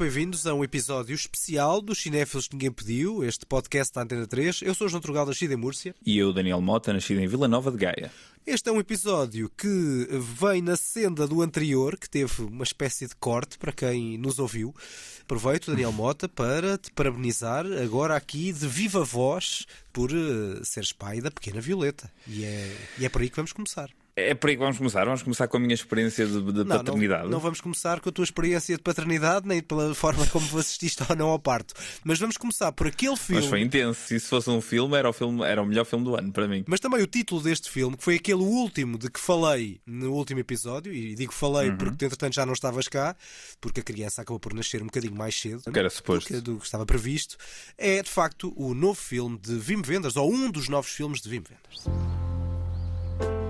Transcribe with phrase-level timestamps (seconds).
[0.00, 4.26] muito bem-vindos a um episódio especial dos Cinéfilos que Ninguém Pediu, este podcast da Antena
[4.26, 4.62] 3.
[4.62, 5.94] Eu sou o João Trugal, nascido em Múrcia.
[6.06, 8.10] E eu, Daniel Mota, nascido em Vila Nova de Gaia.
[8.46, 10.08] Este é um episódio que
[10.40, 14.74] vem na senda do anterior, que teve uma espécie de corte para quem nos ouviu.
[15.20, 21.20] Aproveito, Daniel Mota, para te parabenizar agora aqui de viva voz por uh, seres pai
[21.20, 22.10] da pequena Violeta.
[22.26, 23.90] E é, e é por aí que vamos começar.
[24.16, 25.04] É por aí que vamos começar.
[25.04, 27.24] Vamos começar com a minha experiência de, de não, paternidade.
[27.24, 31.02] Não, não, vamos começar com a tua experiência de paternidade, nem pela forma como assististe
[31.08, 31.74] ou não ao parto.
[32.04, 33.40] Mas vamos começar por aquele filme.
[33.40, 34.00] Mas foi intenso.
[34.06, 36.48] Se isso fosse um filme, era o, filme, era o melhor filme do ano para
[36.48, 36.64] mim.
[36.66, 40.40] Mas também o título deste filme, que foi aquele último de que falei no último
[40.40, 41.76] episódio, e digo falei uhum.
[41.76, 43.16] porque entretanto já não estavas cá,
[43.60, 46.40] porque a criança acabou por nascer um bocadinho mais cedo do que, era suposto.
[46.40, 47.36] do que estava previsto,
[47.78, 51.28] é de facto o novo filme de Wim Wenders, ou um dos novos filmes de
[51.28, 53.49] Wim Wenders.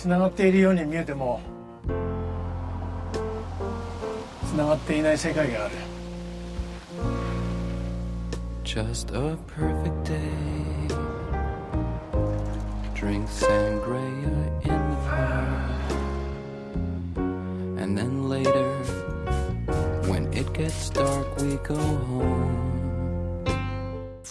[0.00, 1.40] つながっているように見えても
[4.46, 5.74] つながっていない世界がある
[8.64, 10.66] Just a perfect day
[12.94, 14.28] Drink sangria
[14.64, 15.92] in the park
[17.80, 18.82] And then later
[20.08, 22.69] When it gets dark we go home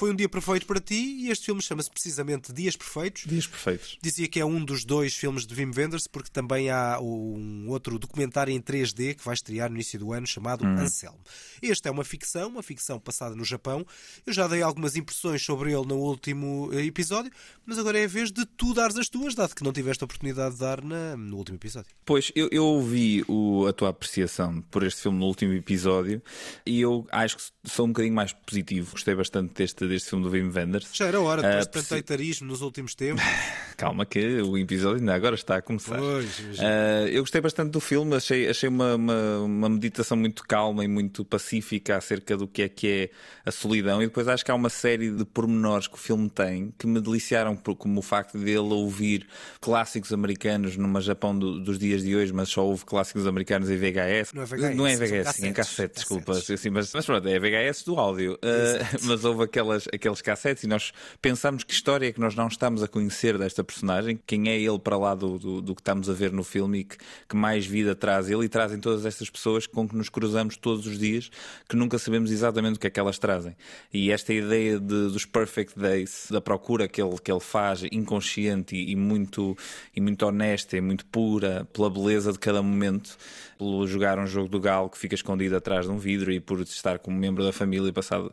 [0.01, 3.25] Foi um dia perfeito para ti e este filme chama-se precisamente Dias Perfeitos.
[3.27, 3.99] Dias Perfeitos.
[4.01, 7.99] Dizia que é um dos dois filmes de Wim Wenders, porque também há um outro
[7.99, 10.79] documentário em 3D que vai estrear no início do ano chamado hum.
[10.79, 11.21] Anselmo.
[11.61, 13.85] Este é uma ficção, uma ficção passada no Japão.
[14.25, 17.31] Eu já dei algumas impressões sobre ele no último eh, episódio,
[17.67, 20.07] mas agora é a vez de tu dares as tuas, dado que não tiveste a
[20.07, 21.91] oportunidade de dar na, no último episódio.
[22.07, 26.23] Pois, eu, eu ouvi o, a tua apreciação por este filme no último episódio
[26.65, 28.93] e eu acho que sou um bocadinho mais positivo.
[28.93, 30.89] Gostei bastante deste deste filme do Wim Wenders.
[30.93, 33.23] Já era hora, depois uh, de tanto eitarismo nos últimos tempos.
[33.77, 35.99] Calma que o episódio ainda agora está a começar.
[35.99, 40.85] Pois, uh, eu gostei bastante do filme, achei, achei uma, uma, uma, meditação muito calma
[40.85, 43.11] e muito pacífica acerca do que é que é
[43.45, 46.73] a solidão e depois acho que há uma série de pormenores que o filme tem
[46.79, 49.27] que me deliciaram, como o facto de ele ouvir
[49.61, 53.77] clássicos americanos numa Japão do, dos dias de hoje, mas só houve clássicos americanos em
[53.77, 54.33] VHS.
[54.35, 56.33] Não é VHS, não é VHS, sim, em cassete, desculpa.
[56.33, 58.35] Assim, mas, mas pronto, é VHS do áudio.
[58.35, 60.93] Uh, mas houve aquelas aquelas, aqueles cassetes e nós
[61.23, 64.79] pensamos que história é que nós não estamos a conhecer desta personagem, quem é ele
[64.79, 66.97] para lá do, do, do que estamos a ver no filme e que,
[67.29, 70.87] que, mais vida traz ele e trazem todas estas pessoas com que nos cruzamos todos
[70.87, 71.31] os dias,
[71.69, 73.57] que nunca sabemos exatamente o que é que elas trazem.
[73.93, 78.77] E esta ideia de, dos perfect days, da procura que ele, que ele faz, inconsciente
[78.77, 79.57] e, e muito,
[79.95, 83.17] e muito honesta e muito pura, pela beleza de cada momento,
[83.59, 86.61] pelo jogar um jogo do galo que fica escondido atrás de um vidro e por
[86.61, 88.33] estar como membro da família passado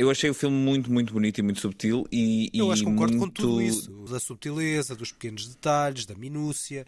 [0.00, 3.18] eu achei o filme muito, muito bonito e muito subtil e, Eu acho que concordo
[3.18, 3.42] muito...
[3.42, 6.86] com tudo isso, da subtileza, dos pequenos detalhes, da minúcia,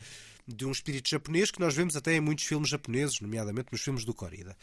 [0.49, 4.05] de um espírito japonês que nós vemos até em muitos filmes japoneses, nomeadamente nos filmes
[4.05, 4.57] do Corrida.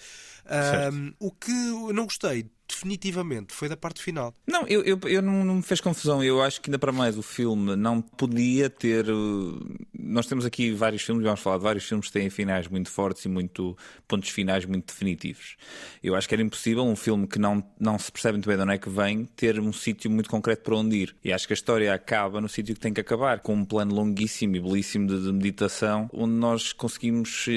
[0.92, 4.34] Um, o que eu não gostei definitivamente foi da parte final.
[4.48, 6.24] Não, eu, eu, eu não, não, me fez confusão.
[6.24, 9.10] Eu acho que ainda para mais o filme não podia ter.
[9.10, 9.60] Uh,
[9.98, 13.26] nós temos aqui vários filmes, vamos falar de vários filmes que têm finais muito fortes
[13.26, 13.76] e muito
[14.08, 15.58] pontos finais muito definitivos.
[16.02, 18.64] Eu acho que era impossível um filme que não, não se percebe muito bem de
[18.64, 21.16] onde é que vem ter um sítio muito concreto para onde ir.
[21.24, 23.94] E acho que a história acaba no sítio que tem que acabar, com um plano
[23.94, 27.52] longuíssimo e belíssimo de, de meditação, onde nós conseguimos uh,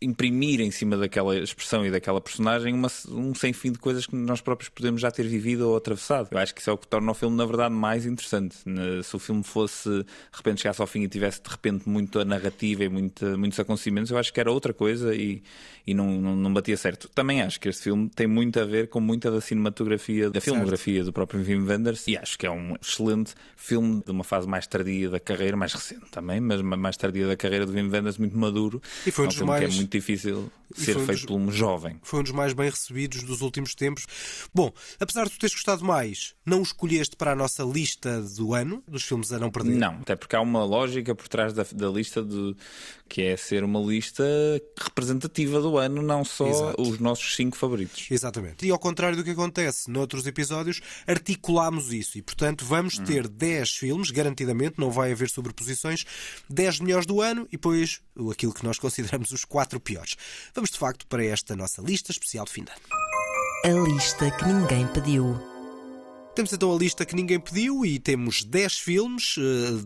[0.00, 4.16] imprimir em cima daquela expressão e daquela personagem uma, um sem fim de coisas que
[4.16, 6.28] nós próprios próprios podemos já ter vivido ou atravessado.
[6.30, 8.56] Eu acho que isso é o que torna o filme, na verdade, mais interessante.
[9.02, 12.84] Se o filme fosse, de repente, chegasse ao fim e tivesse, de repente, muita narrativa
[12.84, 15.42] e muito, muitos acontecimentos, eu acho que era outra coisa e,
[15.86, 17.08] e não, não, não, batia certo.
[17.08, 20.94] Também acho que este filme tem muito a ver com muita da cinematografia, da filmografia
[20.94, 21.06] certo.
[21.06, 24.66] do próprio Wim Wenders e acho que é um excelente filme de uma fase mais
[24.66, 28.36] tardia da carreira, mais recente também, mas mais tardia da carreira do Wim Wenders, muito
[28.38, 28.80] maduro.
[29.04, 29.64] E foi um, é um dos filme mais...
[29.64, 31.24] que é muito difícil ser feito dos...
[31.24, 31.98] por um jovem.
[32.02, 34.06] Foi um dos mais bem recebidos dos últimos tempos.
[34.52, 38.54] Bom, apesar de tu teres gostado mais, não o escolheste para a nossa lista do
[38.54, 39.76] ano, dos filmes a não perder?
[39.76, 42.56] Não, até porque há uma lógica por trás da, da lista de,
[43.08, 44.24] que é ser uma lista
[44.78, 46.82] representativa do ano, não só Exato.
[46.82, 48.06] os nossos cinco favoritos.
[48.10, 48.66] Exatamente.
[48.66, 53.04] E ao contrário do que acontece noutros episódios, articulamos isso e, portanto, vamos hum.
[53.04, 56.04] ter 10 filmes, garantidamente, não vai haver sobreposições,
[56.48, 58.00] 10 melhores do ano e depois
[58.30, 60.16] aquilo que nós consideramos os quatro piores.
[60.54, 63.13] Vamos de facto para esta nossa lista especial de fim de ano.
[63.64, 65.40] A lista que ninguém pediu.
[66.34, 69.36] Temos então a lista que ninguém pediu e temos 10 filmes,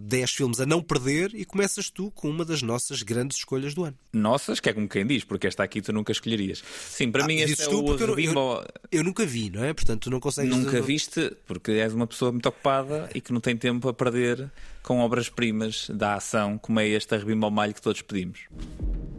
[0.01, 3.75] 10 eh, filmes a não perder e começas tu com uma das nossas grandes escolhas
[3.75, 3.97] do ano.
[4.13, 6.61] Nossas, que é como quem diz, porque esta aqui tu nunca escolherias.
[6.91, 9.73] Sim, para ah, mim este é o eu, eu, eu, nunca vi, não é?
[9.73, 10.51] Portanto, tu não consegues...
[10.51, 14.51] Nunca viste, porque és uma pessoa muito ocupada e que não tem tempo a perder
[14.83, 18.41] com obras-primas da ação, como é este Arrebimbo ao Malho que todos pedimos.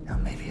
[0.05, 0.48] Now maybe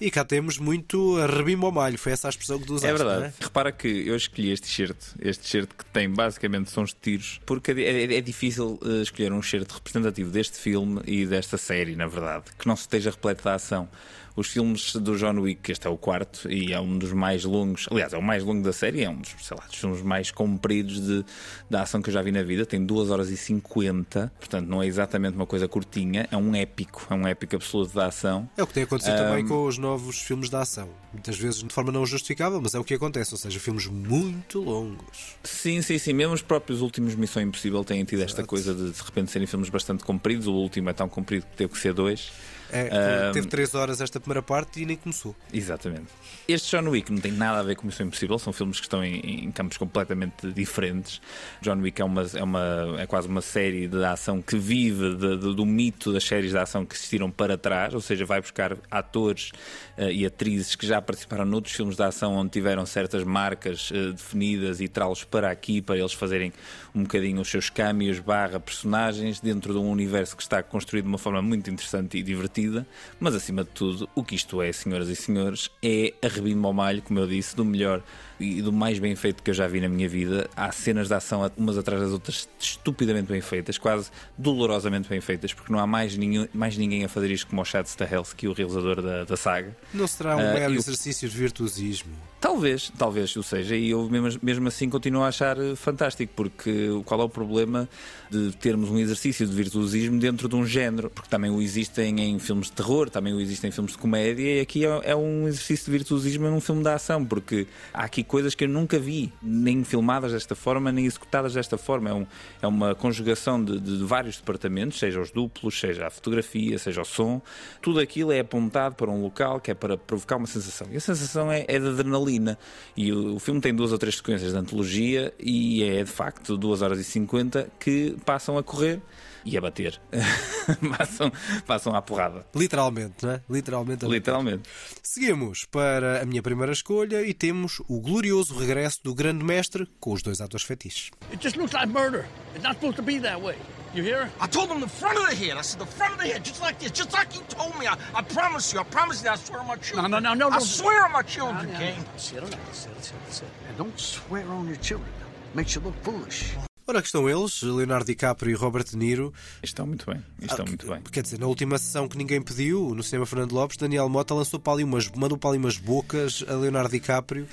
[0.00, 2.88] E cá temos muito rebimbo ao malho, foi essa a expressão que tu usaste.
[2.88, 3.24] É verdade.
[3.38, 3.44] É?
[3.44, 7.72] Repara que eu escolhi este shirt, este shirt que tem basicamente sons de tiros, porque
[7.72, 12.06] é, é, é difícil uh, escolher um shirt representativo deste filme e desta série, na
[12.06, 13.88] verdade, que não se esteja repleto da ação
[14.36, 17.86] os filmes do John Wick, este é o quarto e é um dos mais longos,
[17.90, 20.30] aliás, é o mais longo da série, é um dos, sei lá, dos filmes mais
[20.30, 21.24] compridos de,
[21.68, 24.82] da ação que eu já vi na vida, tem 2 horas e 50, portanto não
[24.82, 28.48] é exatamente uma coisa curtinha, é um épico, é um épico absoluto da ação.
[28.56, 29.16] É o que tem acontecido um...
[29.16, 32.78] também com os novos filmes da ação, muitas vezes de forma não justificável, mas é
[32.78, 35.36] o que acontece, ou seja, filmes muito longos.
[35.42, 38.48] Sim, sim, sim, mesmo os próprios últimos Missão Impossível têm tido esta Exato.
[38.48, 41.72] coisa de de repente serem filmes bastante compridos, o último é tão comprido que teve
[41.72, 42.30] que ser dois.
[42.72, 45.34] É, teve 3 horas esta primeira parte e nem começou.
[45.52, 46.08] Exatamente.
[46.46, 49.04] Este John Wick não tem nada a ver com Missão Impossível, são filmes que estão
[49.04, 51.20] em, em campos completamente diferentes.
[51.60, 55.36] John Wick é, uma, é, uma, é quase uma série de ação que vive de,
[55.36, 58.76] de, do mito das séries de ação que existiram para trás, ou seja, vai buscar
[58.90, 59.50] atores
[59.96, 64.12] uh, e atrizes que já participaram noutros filmes de ação onde tiveram certas marcas uh,
[64.12, 66.52] definidas e trá-los para aqui, para eles fazerem
[66.94, 71.08] um bocadinho os seus câmbios barra personagens dentro de um universo que está construído de
[71.10, 72.86] uma forma muito interessante e divertida.
[73.18, 76.72] Mas acima de tudo, o que isto é, senhoras e senhores, é a rebimbo ao
[76.72, 78.02] malho, como eu disse, do melhor
[78.40, 80.48] e do mais bem feito que eu já vi na minha vida.
[80.56, 85.52] Há cenas de ação umas atrás das outras estupidamente bem feitas, quase dolorosamente bem feitas,
[85.52, 88.52] porque não há mais, nenhum, mais ninguém a fazer isto como o Chad Stahelski, o
[88.52, 89.76] realizador da, da saga.
[89.92, 92.12] Não será um uh, mero exercício de virtuosismo?
[92.40, 97.20] Talvez, talvez o seja, e eu mesmo, mesmo assim continuo a achar fantástico, porque qual
[97.20, 97.86] é o problema
[98.30, 101.10] de termos um exercício de virtuosismo dentro de um género?
[101.10, 104.56] Porque também o existem em filmes de terror, também o existem em filmes de comédia,
[104.56, 108.24] e aqui é, é um exercício de virtuosismo num filme de ação, porque há aqui
[108.30, 112.10] coisas que eu nunca vi, nem filmadas desta forma, nem executadas desta forma.
[112.10, 112.26] É, um,
[112.62, 117.04] é uma conjugação de, de, vários departamentos, seja os duplos, seja a fotografia, seja o
[117.04, 117.42] som.
[117.82, 120.86] Tudo aquilo é apontado para um local que é para provocar uma sensação.
[120.92, 122.56] E a sensação é, é de adrenalina.
[122.96, 126.56] E o, o, filme tem duas ou três sequências de antologia e é de facto
[126.56, 129.00] 2 horas e 50 que passam a correr
[129.44, 130.00] e a bater.
[130.96, 131.32] passam,
[131.66, 132.46] passam à porrada.
[132.54, 133.42] Literalmente, não é?
[133.48, 134.06] Literalmente.
[134.06, 134.68] Literalmente.
[135.02, 140.12] Seguimos para a minha primeira escolha e temos o glorioso regresso do grande mestre com
[140.12, 141.10] os dois atores fetiches.
[141.32, 142.26] It just looks like murder.
[142.54, 143.56] It's not supposed to be that way.
[143.92, 144.30] You hear?
[144.40, 145.56] I told him the front of the head.
[145.56, 147.88] I said the front of the head, just like this, just like you told me.
[147.88, 148.78] I, I promise you.
[148.78, 149.30] I promise you.
[149.30, 150.10] I swear on my children.
[150.12, 150.56] No, no, no, no.
[150.56, 152.04] I swear on my children, no, no, King.
[152.16, 153.48] Sit down, sit, sit, sit.
[153.68, 155.10] And don't swear on your children.
[155.54, 156.54] Makes you look foolish.
[156.90, 159.32] Ora, aqui estão eles, Leonardo DiCaprio e Robert De Niro.
[159.62, 161.00] Estão muito bem, estão ah, muito bem.
[161.12, 164.58] Quer dizer, na última sessão que ninguém pediu, no cinema Fernando Lopes, Daniel Mota lançou
[164.58, 167.46] para ali umas, mandou para ali umas bocas a Leonardo DiCaprio.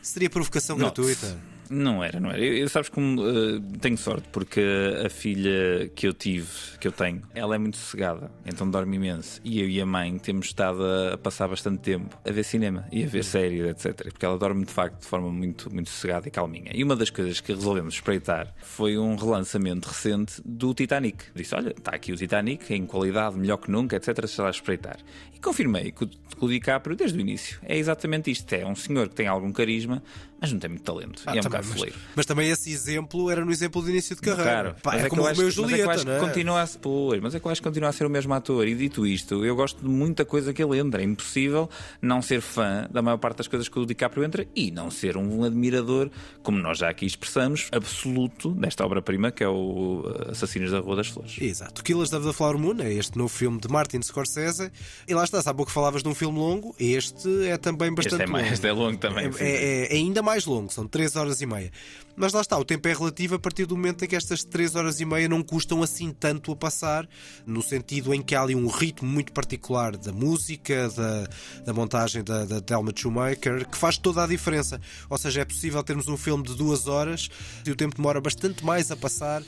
[0.00, 0.94] Seria provocação Not.
[0.94, 1.36] gratuita?
[1.70, 2.40] Não era, não era.
[2.40, 4.60] Eu, eu sabes como uh, tenho sorte, porque
[5.04, 6.48] a filha que eu tive,
[6.80, 9.40] que eu tenho, ela é muito sossegada, então dorme imenso.
[9.44, 13.04] E eu e a mãe temos estado a, passar bastante tempo a ver cinema e
[13.04, 14.10] a ver séries, etc.
[14.10, 16.70] Porque ela dorme de facto de forma muito, muito sossegada e calminha.
[16.74, 21.24] E uma das coisas que resolvemos espreitar foi um relançamento recente do Titanic.
[21.34, 24.26] Disse: Olha, está aqui o Titanic, em qualidade melhor que nunca, etc.
[24.26, 24.98] Se lá espreitar.
[25.34, 28.74] E confirmei que o, que o DiCaprio, desde o início, é exatamente isto: é um
[28.74, 30.02] senhor que tem algum carisma,
[30.40, 31.22] mas não tem muito talento.
[31.26, 34.22] Ah, e é um mas, mas, também esse exemplo era no exemplo de início de
[34.22, 34.50] carreira.
[34.50, 36.18] Claro, Pá, é, é como o meu Julieta, mas é que é?
[36.18, 38.66] Continua a, pois, mas é que eu acho que continua a ser o mesmo ator.
[38.66, 41.02] E dito isto, eu gosto de muita coisa que ele entra.
[41.02, 41.68] É impossível
[42.00, 45.16] não ser fã da maior parte das coisas que o DiCaprio entra e não ser
[45.16, 46.10] um admirador,
[46.42, 50.96] como nós já aqui expressamos, absoluto desta obra-prima que é o uh, Assassinos da Rua
[50.96, 51.36] das Flores.
[51.40, 51.82] Exato.
[51.82, 54.70] Killers of the Flower Moon é este novo filme de Martin Scorsese.
[55.06, 58.24] E lá está, há pouco falavas de um filme longo, este é também bastante este
[58.24, 58.54] é mais, longo.
[58.54, 59.30] Este é longo também.
[59.38, 61.72] É, é, é ainda mais longo, são 3 horas e meia.
[62.16, 64.74] Mas lá está, o tempo é relativo a partir do momento em que estas 3
[64.74, 67.08] horas e meia não custam assim tanto a passar,
[67.46, 71.28] no sentido em que há ali um ritmo muito particular da música, da,
[71.64, 74.80] da montagem da, da Thelma Schumacher, que faz toda a diferença.
[75.08, 77.28] Ou seja, é possível termos um filme de duas horas
[77.64, 79.42] e o tempo demora bastante mais a passar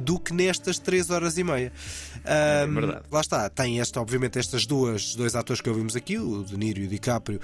[0.00, 1.72] do que nestas 3 horas e meia.
[2.24, 3.02] É verdade.
[3.10, 6.80] Lá está, tem esta, obviamente estas duas dois atores que ouvimos aqui, o De Niro
[6.80, 7.40] e o DiCaprio,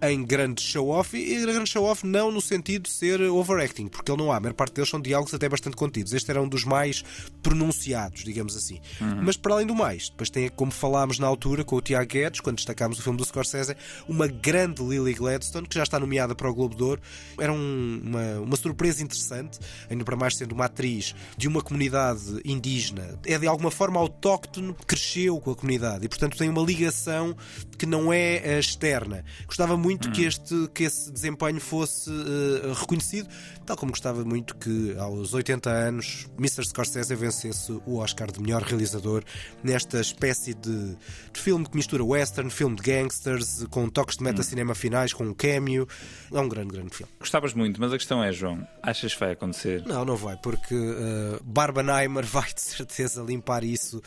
[0.00, 4.32] em grande show-off, e grande show-off não no sentido de ser overacting, porque ele não
[4.32, 6.12] há, a maior parte deles são diálogos até bastante contidos.
[6.12, 7.04] Este era um dos mais
[7.42, 8.80] pronunciados, digamos assim.
[9.00, 9.22] Uhum.
[9.22, 12.40] Mas para além do mais, depois tem, como falámos na altura com o Tiago Guedes,
[12.40, 13.76] quando destacámos o filme do Scorsese,
[14.08, 17.00] uma grande Lily Gladstone, que já está nomeada para o Globo de Ouro.
[17.38, 19.58] Era um, uma, uma surpresa interessante,
[19.90, 21.97] ainda para mais sendo uma atriz de uma comunidade
[22.44, 23.18] indígena.
[23.26, 27.36] É de alguma forma autóctone, cresceu com a comunidade e, portanto, tem uma ligação
[27.78, 29.24] que não é eh, externa.
[29.46, 33.28] Gostava muito que, este, que esse desempenho fosse uh, reconhecido,
[33.64, 36.66] tal como gostava muito que aos 80 anos Mr.
[36.66, 39.22] Scorsese vencesse o Oscar de melhor realizador
[39.62, 40.96] nesta espécie de,
[41.32, 45.34] de filme que mistura western, filme de gangsters, com toques de meta-cinema finais, com um
[45.34, 45.86] cameo.
[46.32, 47.12] É um grande, grande filme.
[47.20, 49.84] Gostavas muito, mas a questão é, João, achas que vai acontecer?
[49.86, 54.02] Não, não vai, porque uh, Barbenheimer vai de certeza limpar isso.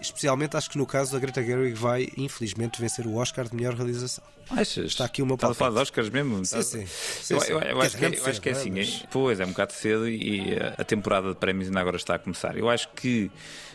[0.00, 3.74] Especialmente acho que no caso da Greta Gerwig vai, infelizmente, vencer o Oscar de melhor
[3.74, 4.24] realização.
[4.50, 4.84] Achas?
[4.86, 6.44] Está aqui uma Estás a falar de Oscars mesmo?
[6.44, 6.86] Sim, sim.
[6.86, 7.52] sim, eu, sim.
[7.52, 8.70] eu- eu acho, que, é eu acho que é assim.
[8.70, 8.80] não é?
[8.80, 11.96] Mas- é- Pois, é um bocado cedo e uh, a temporada de prémios ainda agora
[11.96, 12.56] está a começar.
[12.56, 13.30] Eu acho que,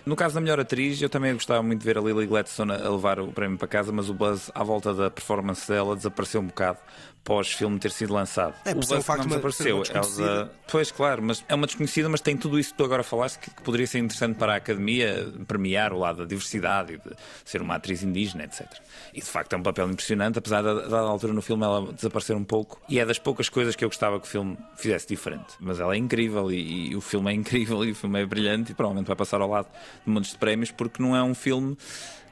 [0.05, 2.89] no caso da melhor atriz, eu também gostava muito de ver a Lily Gladstone a
[2.89, 6.47] levar o prémio para casa, mas o buzz à volta da performance dela desapareceu um
[6.47, 6.77] bocado
[7.23, 8.53] pós-filme ter sido lançado.
[8.65, 9.83] É, o buzz facto não desapareceu.
[9.93, 13.39] Ela- Pois, claro, mas é uma desconhecida, mas tem tudo isso que tu agora falaste
[13.39, 17.15] que, que poderia ser interessante para a academia premiar o lado da diversidade e de
[17.43, 18.65] ser uma atriz indígena, etc.
[19.13, 22.35] E de facto é um papel impressionante, apesar da, da altura no filme ela desaparecer
[22.35, 22.79] um pouco.
[22.87, 25.55] E é das poucas coisas que eu gostava que o filme fizesse diferente.
[25.59, 28.71] Mas ela é incrível e, e o filme é incrível e o filme é brilhante
[28.71, 29.67] e provavelmente vai passar ao lado
[30.05, 31.77] de montes de prémios porque não é um filme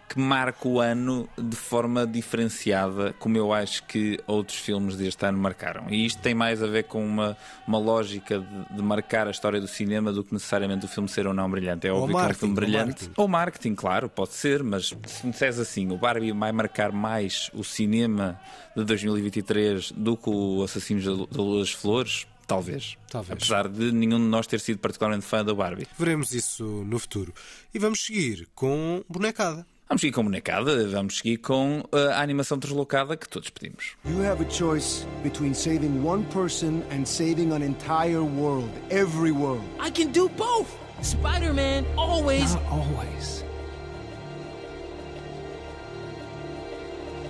[0.10, 5.38] que marca o ano de forma diferenciada, como eu acho que outros filmes deste ano
[5.38, 5.84] marcaram.
[5.90, 7.36] E isto tem mais a ver com uma,
[7.68, 11.28] uma lógica de, de marcar a história do cinema do que necessariamente o filme ser
[11.28, 11.88] ou não brilhante.
[11.88, 12.86] É Ou óbvio que é um filme brilhante.
[12.88, 13.12] marketing.
[13.18, 17.52] Ou marketing, claro, pode ser, mas se me disseres assim, o Barbie vai marcar mais
[17.54, 18.40] o cinema
[18.78, 22.26] de 2023 do que o Assassinos da Lu- da Lua das Flores?
[22.48, 22.98] Talvez.
[23.10, 23.34] Talvez.
[23.34, 25.86] Apesar de nenhum de nós ter sido particularmente fã da Barbie.
[26.00, 27.34] Veremos isso no futuro.
[27.74, 29.68] E vamos seguir com bonecada.
[29.90, 33.96] Vamos seguir com bonecada, vamos seguir com uh, a animação deslocada que todos pedimos.
[34.06, 38.70] You have a choice between saving one person and saving an entire world.
[38.90, 39.64] Every world.
[39.80, 40.68] I can do both.
[41.02, 42.54] Spider Man always.
[42.56, 43.46] Not always.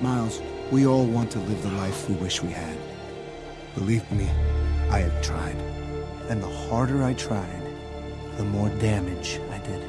[0.01, 2.77] Miles, we all want to live the life we wish we had.
[3.75, 4.27] Believe me,
[4.89, 5.55] I have tried.
[6.29, 7.61] And the harder I tried,
[8.37, 9.86] the more damage I did.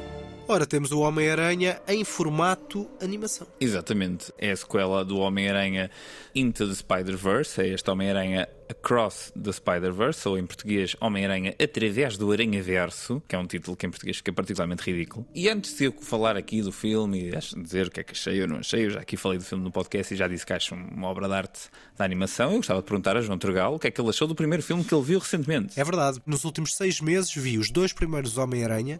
[0.51, 3.45] Ora, temos o Homem-Aranha em formato animação.
[3.61, 5.91] Exatamente, é a sequela do Homem-Aranha
[6.33, 12.31] Into the Spider-Verse, é este Homem-Aranha Across the Spider-Verse, ou em português Homem-Aranha Através do
[12.31, 15.23] Aranha-Verso, que é um título que em português fica particularmente ridículo.
[15.35, 18.41] E antes de eu falar aqui do filme e dizer o que é que achei
[18.41, 20.53] ou não achei, eu já aqui falei do filme no podcast e já disse que
[20.53, 21.59] acho uma obra de arte
[21.95, 24.27] da animação, eu gostava de perguntar a João Turgal o que é que ele achou
[24.27, 25.79] do primeiro filme que ele viu recentemente.
[25.79, 28.99] É verdade, nos últimos seis meses vi os dois primeiros Homem-Aranha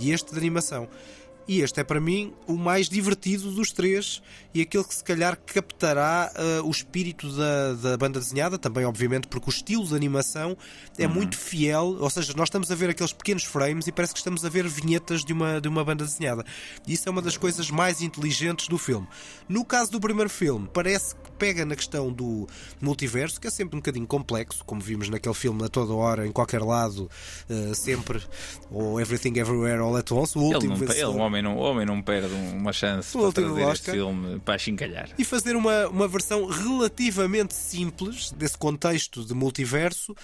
[0.00, 0.88] e este de animação.
[1.50, 4.22] E este é para mim o mais divertido dos três
[4.54, 9.26] e aquele que se calhar captará uh, o espírito da, da banda desenhada, também obviamente
[9.26, 10.56] porque o estilo de animação
[10.96, 14.20] é muito fiel, ou seja, nós estamos a ver aqueles pequenos frames e parece que
[14.20, 16.44] estamos a ver vinhetas de uma, de uma banda desenhada.
[16.86, 19.08] E isso é uma das coisas mais inteligentes do filme.
[19.48, 22.46] No caso do primeiro filme, parece que pega na questão do
[22.80, 26.30] multiverso, que é sempre um bocadinho complexo, como vimos naquele filme a toda hora, em
[26.30, 27.10] qualquer lado,
[27.48, 28.22] uh, sempre,
[28.70, 31.16] ou Everything Everywhere All at Once, o Ele, último não, ele, vencedor.
[31.16, 34.58] o, homem não, o homem não perde uma chance O para trazer este filme para
[34.58, 35.10] chincalhar.
[35.18, 40.14] e fazer uma, uma versão relativamente simples desse contexto de multiverso,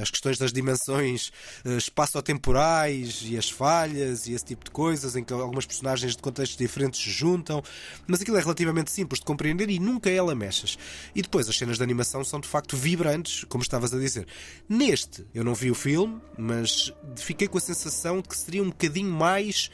[0.00, 1.32] as questões das dimensões
[1.64, 6.22] eh, espaço-temporais e as falhas e esse tipo de coisas, em que algumas personagens de
[6.22, 7.62] contextos diferentes se juntam,
[8.06, 10.78] mas aquilo é relativamente simples de compreender e nunca é lamechas.
[11.14, 14.26] E depois as cenas de animação são de facto vibrantes, como estavas a dizer.
[14.68, 18.68] Neste, eu não vi o filme, mas fiquei com a sensação de que seria um
[18.68, 19.70] bocadinho mais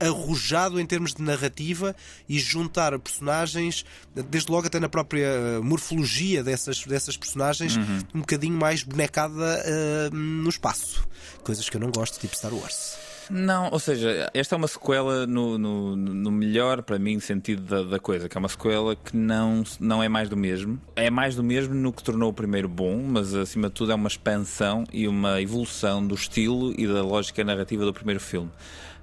[0.00, 1.94] arrojado em termos de narrativa
[2.28, 3.84] e juntar personagens,
[4.28, 7.76] desde logo até na própria eh, morfologia dessas, dessas personagens,
[8.14, 11.06] um bocadinho mais bonecada eh, no espaço.
[11.44, 12.98] Coisas que eu não gosto, tipo Star Wars.
[13.30, 17.82] Não, ou seja, esta é uma sequela no, no, no melhor, para mim, sentido da,
[17.84, 20.80] da coisa, que é uma sequela que não, não é mais do mesmo.
[20.96, 23.94] É mais do mesmo no que tornou o primeiro bom, mas acima de tudo é
[23.94, 28.50] uma expansão e uma evolução do estilo e da lógica narrativa do primeiro filme.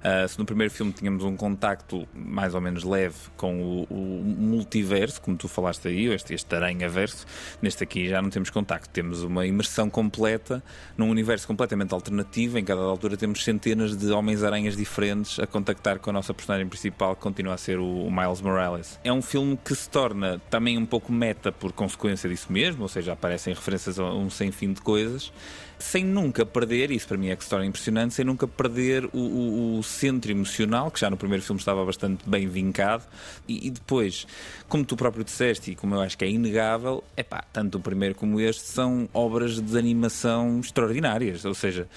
[0.02, 4.22] Ah, se no primeiro filme tínhamos um contacto mais ou menos leve com o, o
[4.24, 7.26] multiverso, como tu falaste aí, este, este aranha-verso,
[7.60, 8.88] neste aqui já não temos contacto.
[8.90, 10.62] Temos uma imersão completa
[10.96, 12.58] num universo completamente alternativo.
[12.58, 17.16] Em cada altura temos centenas de Homens-Aranhas diferentes a contactar com a nossa personagem principal,
[17.16, 18.98] que continua a ser o, o Miles Morales.
[19.02, 22.88] É um filme que se torna também um pouco meta por consequência disso mesmo, ou
[22.88, 25.32] seja, aparecem referências a um sem fim de coisas,
[25.78, 29.18] sem nunca perder, isso para mim é que se torna impressionante, sem nunca perder o,
[29.18, 33.04] o- o centro emocional, que já no primeiro filme estava bastante bem vincado,
[33.46, 34.26] e, e depois,
[34.68, 37.80] como tu próprio disseste, e como eu acho que é inegável, é pá, tanto o
[37.80, 41.88] primeiro como este são obras de animação extraordinárias, ou seja,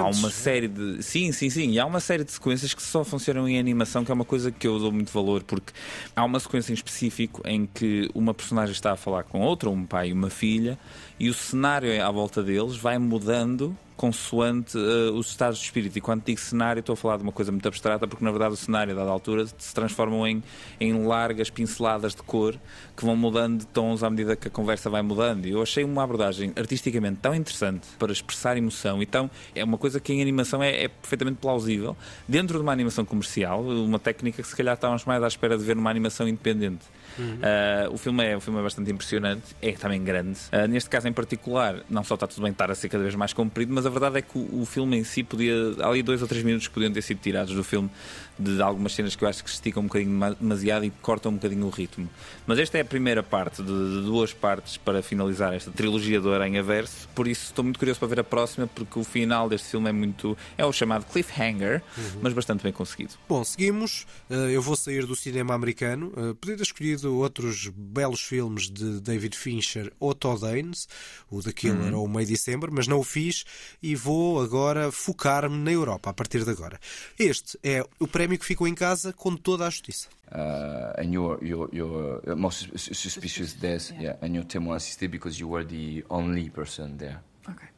[0.00, 1.02] há uma série de.
[1.02, 4.10] Sim, sim, sim, e há uma série de sequências que só funcionam em animação, que
[4.10, 5.72] é uma coisa que eu dou muito valor, porque
[6.16, 9.84] há uma sequência em específico em que uma personagem está a falar com outra, um
[9.84, 10.78] pai e uma filha,
[11.20, 15.98] e o cenário à volta deles vai mudando consoante eh, os estados de espírito.
[15.98, 18.54] E quando digo cenário, estou a falar de uma coisa muito abstrata, porque na verdade
[18.54, 20.42] o cenário, a dada altura, se transformam em,
[20.80, 22.54] em largas pinceladas de cor
[22.96, 25.46] que vão mudando de tons à medida que a conversa vai mudando.
[25.46, 29.02] E eu achei uma abordagem artisticamente tão interessante para expressar emoção.
[29.02, 31.96] Então, é uma coisa que em animação é, é perfeitamente plausível.
[32.26, 35.64] Dentro de uma animação comercial, uma técnica que se calhar estávamos mais à espera de
[35.64, 36.84] ver numa animação independente.
[37.18, 40.38] Uh, o, filme é, o filme é bastante impressionante, é também grande.
[40.52, 43.14] Uh, neste caso em particular, não só está tudo bem estar a ser cada vez
[43.14, 45.54] mais comprido, mas a verdade é que o, o filme em si podia.
[45.80, 47.90] Há ali dois ou três minutos que podiam ter sido tirados do filme
[48.38, 51.32] de algumas cenas que eu acho que se esticam um bocadinho ma- demasiado e cortam
[51.32, 52.08] um bocadinho o ritmo.
[52.46, 56.32] Mas esta é a primeira parte de, de duas partes para finalizar esta trilogia do
[56.32, 57.08] Aranha Verso.
[57.14, 59.92] Por isso estou muito curioso para ver a próxima, porque o final deste filme é
[59.92, 60.36] muito.
[60.56, 61.82] é o chamado cliffhanger,
[62.22, 63.14] mas bastante bem conseguido.
[63.28, 64.06] Bom, seguimos.
[64.30, 66.12] Uh, eu vou sair do cinema americano.
[66.16, 70.88] Uh, podia ter escolhido outros belos filmes de David Fincher ou Todd Haynes,
[71.30, 73.44] o The Killer ou o May December, mas não o fiz
[73.82, 76.78] e vou agora focar-me na Europa a partir de agora.
[77.18, 80.08] Este é o prémio que ficou em casa com toda a justiça.
[80.32, 84.16] uh, and you're you're you're uh, most sus- suspicious death, yeah.
[84.20, 87.68] and you're témoin assisté because you were the only person there, Okay.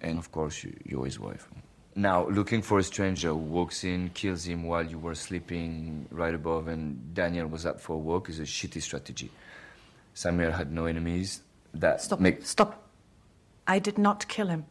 [0.00, 1.46] and of course you, you're his wife.
[1.94, 6.32] Now, looking for a stranger who walks in, kills him while you were sleeping right
[6.34, 9.30] above, and Daniel was out for a walk is a shitty strategy.
[10.14, 11.42] Samuel had no enemies.
[11.74, 12.20] That Stop.
[12.20, 12.88] make Stop.
[13.66, 14.64] I did not kill him.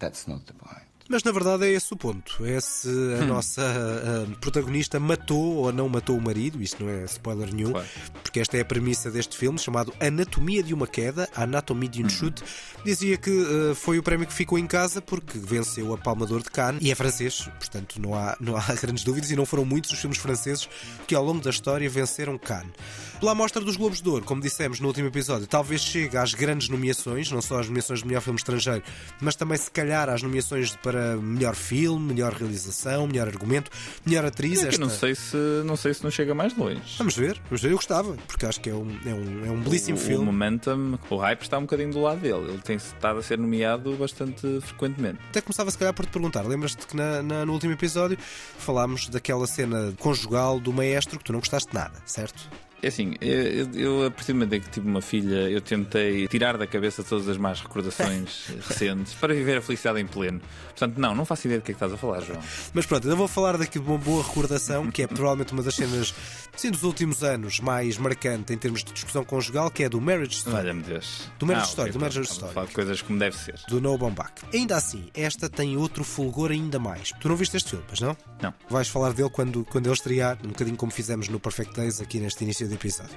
[0.00, 0.82] that's not the point.
[1.08, 2.44] Mas na verdade é esse o ponto.
[2.46, 2.88] É se
[3.20, 6.62] a nossa ah, protagonista matou ou não matou o marido.
[6.62, 7.86] Isto não é spoiler nenhum, Claro.
[8.22, 12.08] porque esta é a premissa deste filme chamado Anatomia de uma Queda, Anatomie de um
[12.08, 12.42] Chute.
[12.84, 16.34] Dizia que ah, foi o prémio que ficou em casa porque venceu a Palma de
[16.44, 19.30] Cannes e é francês, portanto não há, não há grandes dúvidas.
[19.30, 20.68] E não foram muitos os filmes franceses
[21.06, 22.72] que ao longo da história venceram Cannes.
[23.20, 26.68] Pela amostra dos Globos de Ouro, como dissemos no último episódio, talvez chegue às grandes
[26.68, 28.82] nomeações, não só às nomeações de melhor filme estrangeiro,
[29.20, 33.70] mas também se calhar às nomeações para melhor filme, melhor realização, melhor argumento,
[34.04, 34.60] melhor atriz.
[34.60, 36.80] É que esta- não sei se não sei se não chega mais longe.
[36.98, 37.70] Vamos ver, vamos ver.
[37.70, 40.22] Eu gostava, porque acho que é um, é um, é um belíssimo o, filme.
[40.22, 42.48] O momentum, o hype está um bocadinho do lado dele.
[42.50, 45.18] Ele tem estado a ser nomeado bastante frequentemente.
[45.30, 48.16] Até começava se calhar por te perguntar, lembras-te que na- na- no último episódio
[48.58, 52.48] falámos daquela cena conjugal do maestro que tu não gostaste nada, certo?
[52.84, 56.28] É assim, eu, eu a partir do momento em que tive uma filha, eu tentei
[56.28, 60.40] tirar da cabeça todas as más recordações recentes para viver a felicidade em pleno.
[60.68, 62.40] Portanto, não, não faço ideia do que é que estás a falar, João.
[62.74, 65.74] Mas pronto, eu vou falar daqui de uma boa recordação, que é provavelmente uma das
[65.74, 66.12] cenas
[66.56, 70.34] sim, dos últimos anos mais marcante em termos de discussão conjugal, que é do Marriage
[70.36, 70.56] Story.
[70.56, 71.30] Valha-me Deus.
[71.38, 72.52] Do Marriage Ah, Story, ok, do Marriage Story.
[72.54, 73.58] falar de coisas como deve ser.
[73.68, 74.32] Do Noah Baumbach.
[74.52, 77.12] Ainda assim, esta tem outro fulgor ainda mais.
[77.20, 78.16] Tu não viste este filme, pois não?
[78.42, 78.52] Não.
[78.68, 82.18] Vais falar dele quando, quando ele estrear, um bocadinho como fizemos no Perfect Days aqui
[82.18, 83.16] neste início de episódio.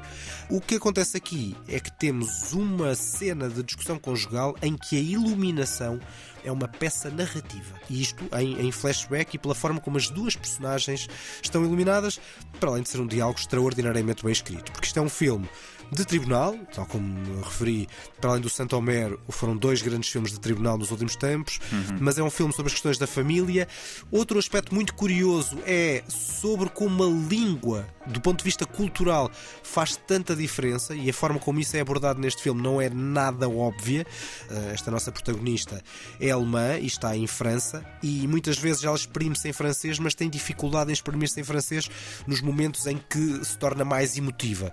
[0.50, 5.02] O que acontece aqui é que temos uma cena de discussão conjugal em que a
[5.02, 6.00] iluminação
[6.44, 7.76] é uma peça narrativa.
[7.90, 11.08] E isto em, em flashback e pela forma como as duas personagens
[11.44, 12.20] estão iluminadas,
[12.60, 14.72] para além de ser um diálogo extraordinariamente bem escrito.
[14.72, 15.50] Porque isto é um filme
[15.92, 17.88] de tribunal, tal como referi,
[18.20, 21.60] para além do Santo Homero, foram dois grandes filmes de tribunal nos últimos tempos,
[22.00, 23.68] mas é um filme sobre as questões da família.
[24.12, 29.30] Outro aspecto muito curioso é sobre como a língua, do ponto de vista cultural,
[29.64, 33.50] faz tanta diferença e a forma como isso é abordado neste filme não é nada
[33.50, 34.06] óbvia.
[34.50, 35.82] Eh, Esta nossa protagonista
[36.20, 40.30] é alemã e está em França e muitas vezes ela exprime-se em francês, mas tem
[40.30, 41.90] dificuldade em exprimir-se em francês
[42.26, 44.72] nos momentos em que se torna mais emotiva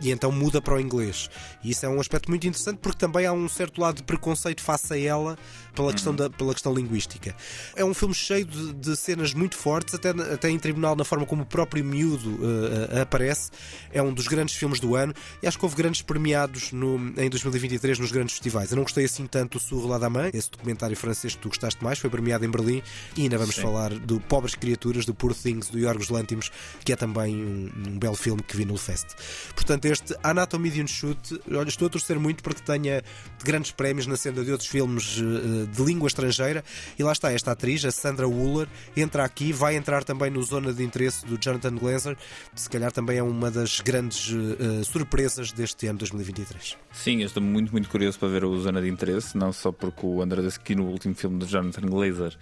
[0.00, 1.30] e então muda para o inglês.
[1.62, 4.62] E isso é um aspecto muito interessante porque também há um certo lado de preconceito
[4.62, 5.38] face a ela
[5.74, 7.34] pela questão, da, pela questão linguística.
[7.74, 11.26] É um filme cheio de, de cenas muito fortes, até, até em tribunal, na forma
[11.26, 13.50] como o próprio miúdo eh, eh, aparece.
[13.92, 17.30] É um dos grandes filmes do ano e acho que houve grandes premiados no, em
[17.30, 18.70] 2023 nos grandes festivais.
[18.70, 21.82] Eu não gostei assim tanto do Sur La Dame, esse documentário francês que tu gostaste
[21.82, 22.82] mais, foi premiado em Berlim
[23.16, 23.62] e ainda vamos Sim.
[23.62, 26.50] falar do Pobres Criaturas, do Poor Things, do Yorgos Lantimos,
[26.84, 29.06] que é também um, um belo filme que vi no Fest.
[29.54, 33.02] Portanto, este Anatomia Renato Medium Shoot, olha, estou a torcer muito porque tenha
[33.44, 36.64] grandes prémios na senda de outros filmes uh, de língua estrangeira.
[36.98, 40.72] E lá está esta atriz, a Sandra Wuller, entra aqui, vai entrar também no zona
[40.72, 42.16] de interesse do Jonathan Glazer.
[42.66, 46.76] Se calhar também é uma das grandes uh, surpresas deste ano 2023.
[46.92, 50.04] Sim, eu estou muito, muito curioso para ver o Zona de Interesse, não só porque
[50.04, 52.36] o André Deskey no último filme do Jonathan Glazer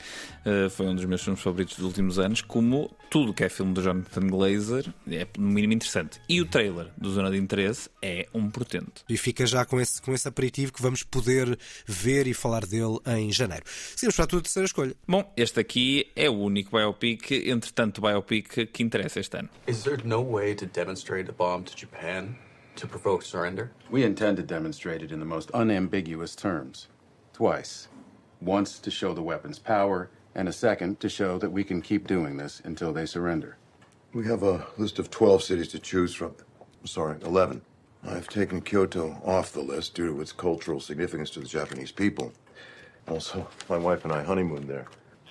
[0.46, 3.74] uh, foi um dos meus filmes favoritos dos últimos anos, como tudo que é filme
[3.74, 6.18] do Jonathan Glazer é no mínimo interessante.
[6.26, 9.04] E o trailer do Zona de Interesse é um portento.
[9.06, 12.98] E fica já com esse, com esse aperitivo que vamos poder ver e falar dele
[13.06, 13.64] em janeiro.
[13.94, 14.96] Seguimos para a tua terceira escolha.
[15.06, 19.50] Bom, este aqui é o único biopic, entretanto, biopic que interessa este ano.
[19.68, 22.36] Is there no way to demonstrate a bomb to Japan?
[22.76, 23.72] to provoke surrender?
[23.90, 26.88] We intend to demonstrate it in the most unambiguous terms.
[27.32, 27.88] Twice.
[28.40, 32.06] Once to show the weapon's power, and a second to show that we can keep
[32.06, 33.56] doing this until they surrender.
[34.12, 36.34] We have a list of 12 cities to choose from.
[36.84, 37.62] Sorry, 11.
[38.06, 42.32] I've taken Kyoto off the list due to its cultural significance to the Japanese people.
[43.08, 44.86] Also, my wife and I honeymooned there.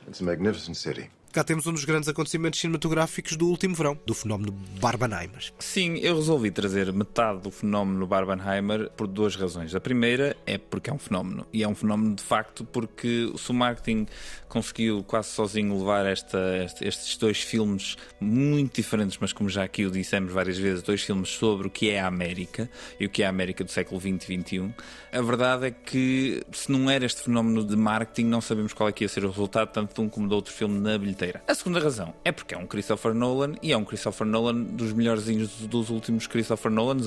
[0.07, 1.09] It's a magnificent city.
[1.33, 5.51] Cá temos um dos grandes acontecimentos cinematográficos do último verão, do fenómeno Barbenheimer.
[5.57, 9.73] Sim, eu resolvi trazer metade do fenómeno Barbenheimer por duas razões.
[9.73, 13.37] A primeira é porque é um fenómeno, e é um fenómeno de facto porque o
[13.39, 14.05] seu marketing
[14.47, 16.37] conseguiu quase sozinho levar esta,
[16.79, 21.29] estes dois filmes muito diferentes, mas como já aqui o dissemos várias vezes, dois filmes
[21.29, 22.69] sobre o que é a América
[22.99, 24.73] e o que é a América do século XX e XXI.
[25.11, 28.91] A verdade é que se não era este fenómeno de marketing, não sabemos qual é
[28.91, 31.41] que ia ser o resultado, tanto de um como do outro filme na bilheteira inteira.
[31.47, 34.91] A segunda razão é porque é um Christopher Nolan e é um Christopher Nolan dos
[34.93, 37.05] melhorzinhos dos últimos Christopher Nolans.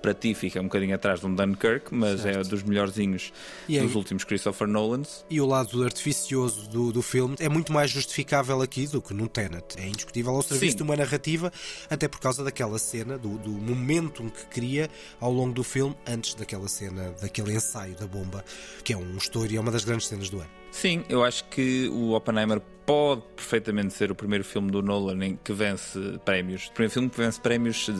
[0.00, 2.46] Para ti fica um bocadinho atrás de um Dunkirk, mas é certo.
[2.46, 3.32] é dos melhorzinhos
[3.68, 5.24] e dos últimos Christopher Nolans.
[5.28, 9.28] E o lado artificioso do, do filme é muito mais justificável aqui do que no
[9.28, 9.78] Tenet.
[9.78, 10.76] É indiscutível ao serviço Sim.
[10.78, 11.52] de uma narrativa,
[11.90, 14.88] até por causa daquela cena, do, do momento que cria
[15.20, 18.44] ao longo do filme, antes daquela cena, daquele ensaio da bomba,
[18.84, 20.50] que é um estouro e é uma das grandes cenas do ano.
[20.70, 25.38] Sim, eu acho que o Oppenheimer pode perfeitamente ser o primeiro filme do Nolan em
[25.42, 26.68] que vence prémios.
[26.68, 27.90] O primeiro filme que vence prémios,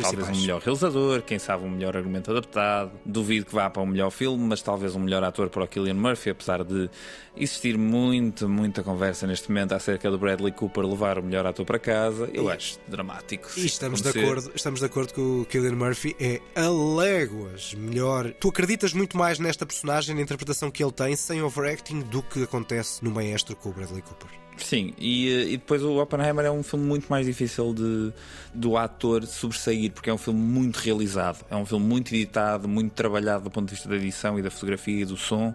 [0.00, 2.92] talvez um melhor realizador, quem sabe um melhor argumento adaptado.
[3.06, 5.94] Duvido que vá para um melhor filme, mas talvez um melhor ator para o Killian
[5.94, 6.90] Murphy, apesar de
[7.36, 11.78] existir muito, muita conversa neste momento acerca do Bradley Cooper levar o melhor ator para
[11.78, 12.28] casa.
[12.32, 13.48] Eu e, acho dramático.
[13.56, 18.32] E estamos de, acordo, estamos de acordo que o Killian Murphy é a léguas melhor.
[18.34, 22.42] Tu acreditas muito mais nesta personagem, na interpretação que ele tem, sem overacting, do que
[22.42, 24.33] acontece no maestro com o Bradley Cooper.
[24.56, 28.12] Sim, e, eh, e, depois o Oppenheimer é um filme muito mais difícil de,
[28.54, 32.92] do ator sobressair, porque é um filme muito realizado, é um filme muito editado, muito
[32.92, 35.52] trabalhado do ponto de vista da edição e da fotografia e do som.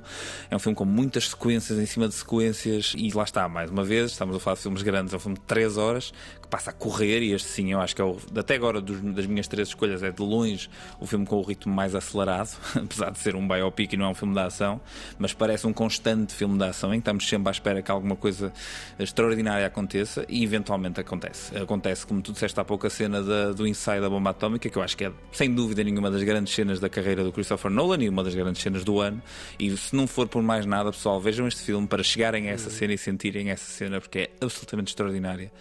[0.51, 3.83] É um filme com muitas sequências em cima de sequências, e lá está, mais uma
[3.83, 6.13] vez, estamos a falar de filmes grandes, é um filme de 3 horas
[6.49, 9.25] passa a correr, e este sim, eu acho que é o, até agora dos, das
[9.25, 13.19] minhas três escolhas, é de longe o filme com o ritmo mais acelerado, apesar de
[13.19, 14.81] ser um biopic e não é um filme de ação,
[15.17, 18.15] mas parece um constante filme de ação em que estamos sempre à espera que alguma
[18.15, 18.51] coisa
[18.97, 21.55] extraordinária aconteça e eventualmente acontece.
[21.57, 24.77] Acontece, como tu disseste há pouco, a cena da, do ensaio da bomba atómica, que
[24.77, 28.03] eu acho que é, sem dúvida nenhuma, das grandes cenas da carreira do Christopher Nolan
[28.03, 29.21] e uma das grandes cenas do ano.
[29.59, 32.69] E se não for por mais nada, pessoal, vejam este filme para chegarem a essa
[32.69, 35.51] cena e sentirem essa cena, porque é absolutamente extraordinária.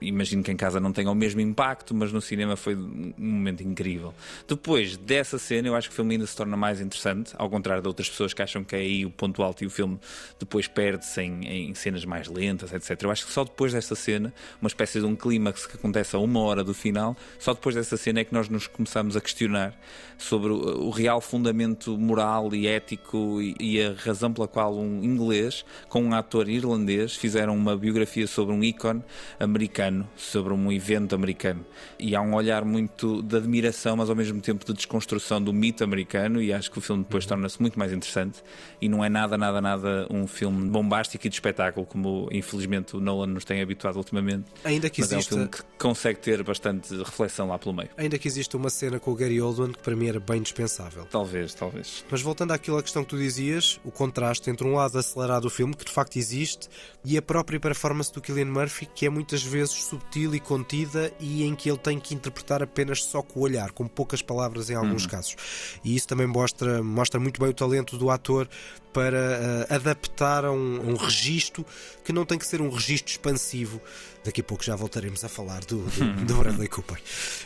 [0.00, 3.62] Imagino que em casa não tenha o mesmo impacto, mas no cinema foi um momento
[3.62, 4.14] incrível.
[4.46, 7.82] Depois dessa cena, eu acho que o filme ainda se torna mais interessante, ao contrário
[7.82, 9.98] de outras pessoas que acham que é aí o ponto alto e o filme
[10.38, 13.02] depois perde-se em, em, cenas mais lentas, etc.
[13.02, 16.18] Eu acho que só depois dessa cena, uma espécie de um clímax que acontece a
[16.18, 19.74] uma hora do final, só depois dessa cena é que nós nos começamos a questionar
[20.16, 25.64] sobre o, real fundamento moral e ético e, e a razão pela qual um inglês
[25.88, 29.02] com um ator irlandês fizeram uma biografia sobre um ícone
[29.38, 31.64] americano americano, sobre um evento americano.
[31.98, 35.82] E há um olhar muito de admiração, mas ao mesmo tempo de desconstrução do mito
[35.82, 37.28] americano, e acho que o filme depois uhum.
[37.30, 38.42] torna-se muito mais interessante.
[38.80, 43.00] E não é nada, nada, nada um filme bombástico e de espetáculo, como infelizmente o
[43.00, 44.44] Nolan nos tem habituado ultimamente.
[44.64, 45.34] Ainda que mas exista...
[45.34, 47.90] é um filme que consegue ter bastante reflexão lá pelo meio.
[47.96, 51.06] Ainda que exista uma cena com o Gary Oldman que para mim era bem dispensável.
[51.10, 52.04] Talvez, talvez.
[52.10, 55.50] Mas voltando àquilo à questão que tu dizias, o contraste entre um lado acelerado do
[55.50, 56.68] filme, que de facto existe,
[57.04, 61.44] e a própria performance do Killian Murphy, que é muitas vezes subtil e contida e
[61.44, 64.74] em que ele tem que interpretar apenas só com o olhar, com poucas palavras em
[64.74, 65.10] alguns uhum.
[65.10, 65.36] casos.
[65.84, 68.48] E isso também mostra, mostra muito bem o talento do ator
[68.92, 71.64] para uh, adaptar a um, a um registro
[72.04, 73.80] que não tem que ser um registro expansivo.
[74.24, 77.00] Daqui a pouco já voltaremos a falar do, do, do Bradley Cooper.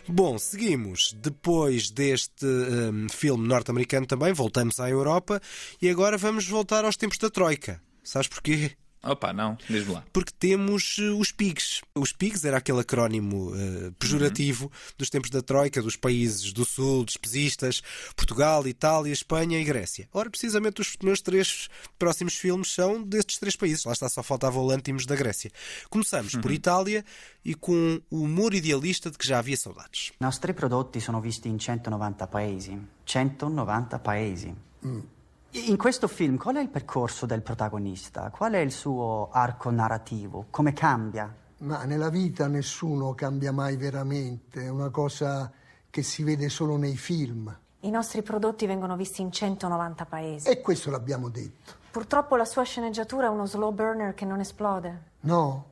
[0.09, 1.13] Bom, seguimos.
[1.13, 5.41] Depois deste um, filme norte-americano também, voltamos à Europa
[5.81, 7.81] e agora vamos voltar aos tempos da Troika.
[8.03, 8.73] Sabes porquê?
[9.05, 10.05] Opa, não, diz-me lá.
[10.13, 11.81] Porque temos uh, os PIGs.
[11.93, 14.71] Os PIGs era aquele acrónimo uh, pejorativo uhum.
[14.97, 17.83] dos tempos da Troika, dos países do Sul, despesistas,
[18.15, 20.09] Portugal, Itália, Espanha e Grécia.
[20.13, 23.85] Ora, precisamente os meus três próximos filmes são destes três países.
[23.85, 25.51] Lá está, só faltava o Lântimos da Grécia.
[25.91, 26.41] Começamos uhum.
[26.41, 27.05] por Itália
[27.45, 30.13] e com o humor idealista de que já havia saudades.
[30.21, 32.79] I nostri prodotti sono visti in 190 paesi.
[33.05, 34.55] 190 paesi.
[34.85, 35.22] Mm.
[35.55, 38.31] In questo film qual è il percorso del protagonista?
[38.31, 40.47] Qual è il suo arco narrativo?
[40.49, 41.31] Come cambia?
[41.59, 45.53] Ma nella vita nessuno cambia mai veramente, è una cosa
[45.91, 47.55] che si vede solo nei film.
[47.81, 50.49] I nostri prodotti vengono visti in 190 paesi.
[50.49, 51.75] E questo l'abbiamo detto.
[51.91, 55.03] Purtroppo la sua sceneggiatura è uno slow burner che non esplode.
[55.21, 55.67] No.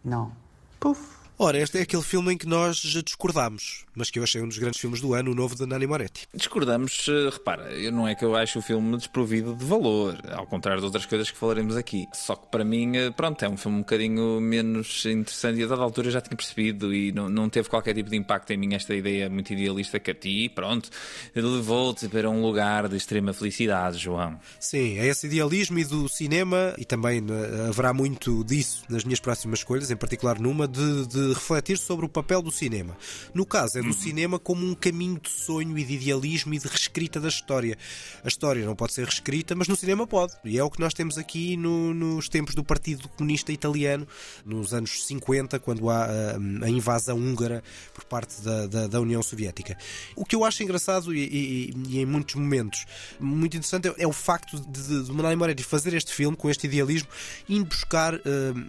[0.00, 0.34] No.
[0.76, 1.19] Puff.
[1.42, 4.48] Ora, este é aquele filme em que nós já discordámos, mas que eu achei um
[4.48, 6.28] dos grandes filmes do ano, o novo de Nani Moretti.
[6.34, 10.82] Discordamos, eh, repara, não é que eu acho o filme desprovido de valor, ao contrário
[10.82, 12.06] de outras coisas que falaremos aqui.
[12.12, 15.66] Só que para mim, eh, pronto, é um filme um bocadinho menos interessante e a
[15.66, 18.74] dada altura já tinha percebido e não, não teve qualquer tipo de impacto em mim
[18.74, 20.90] esta ideia muito idealista que a ti, pronto,
[21.34, 24.38] levou-te para um lugar de extrema felicidade, João.
[24.58, 29.20] Sim, é esse idealismo e do cinema, e também eh, haverá muito disso nas minhas
[29.20, 32.96] próximas escolhas, em particular numa, de, de refletir sobre o papel do cinema.
[33.34, 33.92] No caso, é do uhum.
[33.92, 37.76] cinema como um caminho de sonho e de idealismo e de reescrita da história.
[38.24, 40.32] A história não pode ser reescrita, mas no cinema pode.
[40.44, 44.06] E é o que nós temos aqui no, nos tempos do Partido Comunista Italiano,
[44.44, 47.62] nos anos 50, quando há a, hum, a invasão húngara
[47.94, 49.76] por parte da, da, da, União Soviética.
[50.14, 52.86] O que eu acho engraçado e, e, e em muitos momentos
[53.18, 56.66] muito interessante é, é o facto de, de Manai Moretti fazer este filme com este
[56.66, 57.08] idealismo,
[57.48, 58.20] indo buscar uh,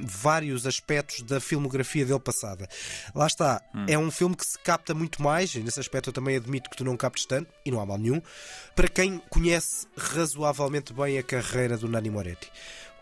[0.01, 2.50] vários aspectos da filmografia dele passada.
[3.13, 3.85] Lá está, hum.
[3.87, 6.77] é um filme que se capta muito mais, e nesse aspecto eu também admito que
[6.77, 8.21] tu não captes tanto, e não há mal nenhum,
[8.75, 12.51] para quem conhece razoavelmente bem a carreira do Nani Moretti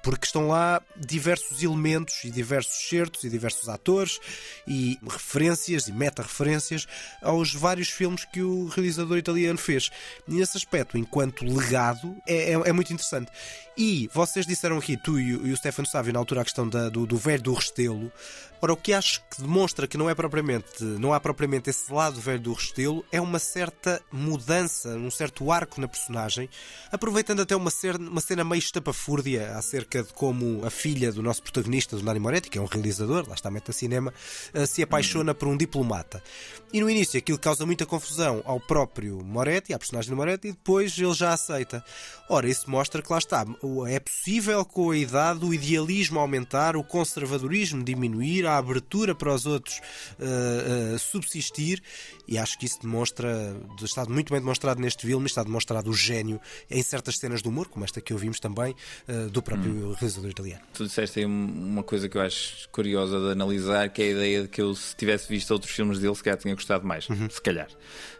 [0.01, 4.19] porque estão lá diversos elementos e diversos certos e diversos atores
[4.67, 6.88] e referências e meta-referências
[7.21, 9.89] aos vários filmes que o realizador italiano fez.
[10.27, 13.31] E nesse aspecto, enquanto legado, é, é, é muito interessante.
[13.82, 17.06] E vocês disseram aqui, tu e o, Stefano Sávio, na altura, a questão da, do,
[17.06, 18.12] do velho do Restelo.
[18.62, 22.20] Ora, o que acho que demonstra que não é propriamente, não há propriamente esse lado
[22.20, 26.50] velho do Restelo é uma certa mudança, um certo arco na personagem,
[26.92, 31.42] aproveitando até uma cena, uma cena meio estapafúrdia acerca de como a filha do nosso
[31.42, 34.13] protagonista, do Nani Moretti, que é um realizador, lá está meta cinema,
[34.54, 36.22] eh, se apaixona por um diplomata.
[36.74, 40.52] E no início aquilo causa muita confusão ao próprio Moretti, à personagem de Moretti, e
[40.52, 41.82] depois ele já aceita.
[42.28, 43.46] Ora, isso mostra que lá está,
[43.88, 49.45] é possível com a idade o idealismo aumentar, o conservadorismo diminuir, a abertura para os
[49.45, 49.79] outros
[50.19, 51.82] uh, uh, subsistir
[52.27, 56.39] e acho que isso demonstra, está muito bem demonstrado neste filme, está demonstrado o gênio
[56.69, 58.75] em certas cenas de humor, como esta que ouvimos também,
[59.08, 59.93] uh, do próprio hum.
[59.93, 60.62] realizador italiano.
[60.73, 64.41] Tu disseste aí uma coisa que eu acho curiosa de analisar, que é a ideia
[64.43, 67.29] de que eu, se tivesse visto outros filmes dele, se calhar tinha gostado mais, uhum.
[67.29, 67.67] se calhar.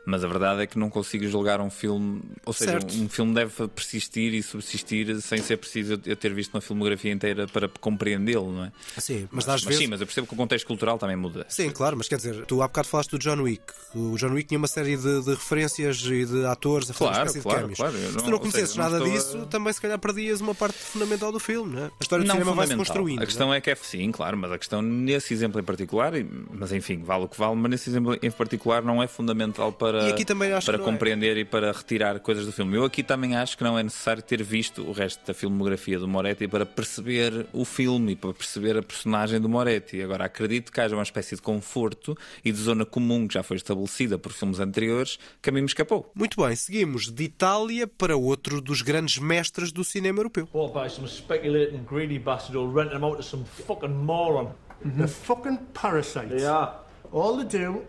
[0.10, 3.34] Mas a verdade é que não consigo julgar um filme, ou seja, um, um, filme
[3.34, 8.52] deve persistir e subsistir sem ser preciso eu ter visto uma filmografia inteira para compreendê-lo,
[8.52, 8.72] não é?
[8.98, 9.80] Sim, mas, mas, mas vezes...
[9.80, 11.46] sim, mas eu percebo que o contexto cultural também muda.
[11.48, 13.64] Sim, claro, mas quer dizer, tu há bocado falaste do John Wick.
[13.94, 17.32] O John Wick tinha uma série de, de referências e de atores a fazer claro,
[17.32, 19.46] uma claro, de claro, Se tu não conhecesses seja, nada disso, a...
[19.46, 21.86] também se calhar perdias uma parte fundamental do filme, não é?
[21.86, 23.22] A história do não cinema vai se construindo.
[23.22, 23.58] A questão é?
[23.58, 26.14] é que é sim, claro, mas a questão nesse exemplo em particular,
[26.52, 29.99] mas enfim, vale o que vale, mas nesse exemplo em particular não é fundamental para,
[30.66, 30.80] para é.
[30.80, 31.42] compreender é.
[31.42, 32.78] e para retirar coisas do filme.
[32.78, 36.08] Eu aqui também acho que não é necessário ter visto o resto da filmografia do
[36.08, 40.02] Moretti para perceber o filme e para perceber a personagem do Moretti.
[40.02, 43.58] Agora, acredito que haja uma espécie de conforto e de zona comum que já foi
[43.58, 46.12] estabelecida por filmes anteriores que a mim me escapou.
[46.14, 50.48] Muito bem, seguimos de Itália para outro dos grandes mestres do cinema europeu.
[50.52, 54.52] Bought by some speculating greedy bastard who'll rent them out to some fucking moron.
[54.84, 54.98] Mm -hmm.
[54.98, 56.30] They're fucking parasites.
[56.30, 56.72] They are.
[57.12, 57.82] All they do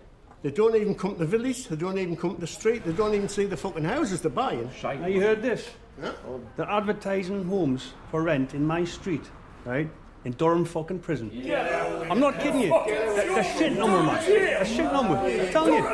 [0.42, 1.68] They don't even come to the village.
[1.68, 2.84] They don't even come to the street.
[2.84, 4.70] They don't even see the fucking houses they're buying.
[4.82, 5.68] Now you heard this?
[6.00, 6.12] Yeah.
[6.56, 9.30] They're advertising homes for rent in my street,
[9.66, 9.90] right?
[10.24, 11.30] In Durham fucking prison.
[11.32, 12.06] Yeah.
[12.10, 12.70] I'm not kidding you.
[12.86, 14.24] They're, they're shitting on me, man.
[14.24, 15.40] They're shitting on me.
[15.40, 15.84] I'm telling you.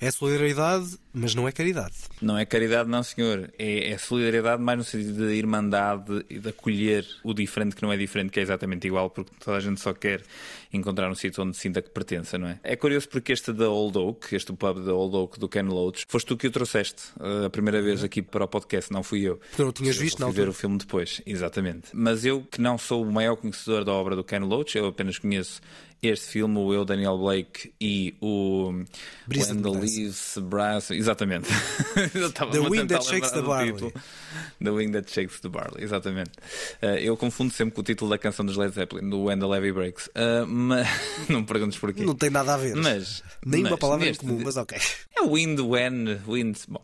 [0.00, 1.94] É solidariedade, mas não é caridade.
[2.20, 3.50] Não é caridade, não, senhor.
[3.58, 7.92] É, é solidariedade mais no sentido de irmandade e de acolher o diferente que não
[7.92, 10.22] é diferente, que é exatamente igual, porque toda a gente só quer
[10.72, 12.60] encontrar um sítio onde sinta que pertença, não é?
[12.62, 16.04] É curioso porque este da Old Oak, este pub da Old Oak do Ken Loach,
[16.08, 19.22] foste tu que o trouxeste uh, a primeira vez aqui para o podcast, não fui
[19.22, 19.40] eu.
[19.56, 20.30] Tu não tinhas visto, não?
[20.30, 21.88] ver o filme depois, exatamente.
[21.92, 25.18] Mas eu, que não sou o maior conhecedor da obra do Ken Loach, eu apenas
[25.18, 25.60] conheço
[26.02, 28.72] este filme, o eu, Daniel Blake e o
[29.26, 31.48] Brisa Wendell Leaves, Brass, exatamente.
[32.52, 33.92] The Wind That Shakes the Barley.
[34.62, 36.32] The Wind That Shakes the Barley, exatamente.
[36.82, 39.46] Uh, eu confundo sempre com o título da canção dos Led Zeppelin, do When the
[39.46, 40.06] Levy Breaks.
[40.08, 40.88] Uh, mas
[41.28, 42.02] não me perguntes porquê.
[42.02, 42.74] Não tem nada a ver.
[42.76, 44.78] Mas, Nem mas, uma palavra neste, em comum, mas ok.
[45.16, 46.56] É Wind, When, Wind.
[46.66, 46.82] Bom,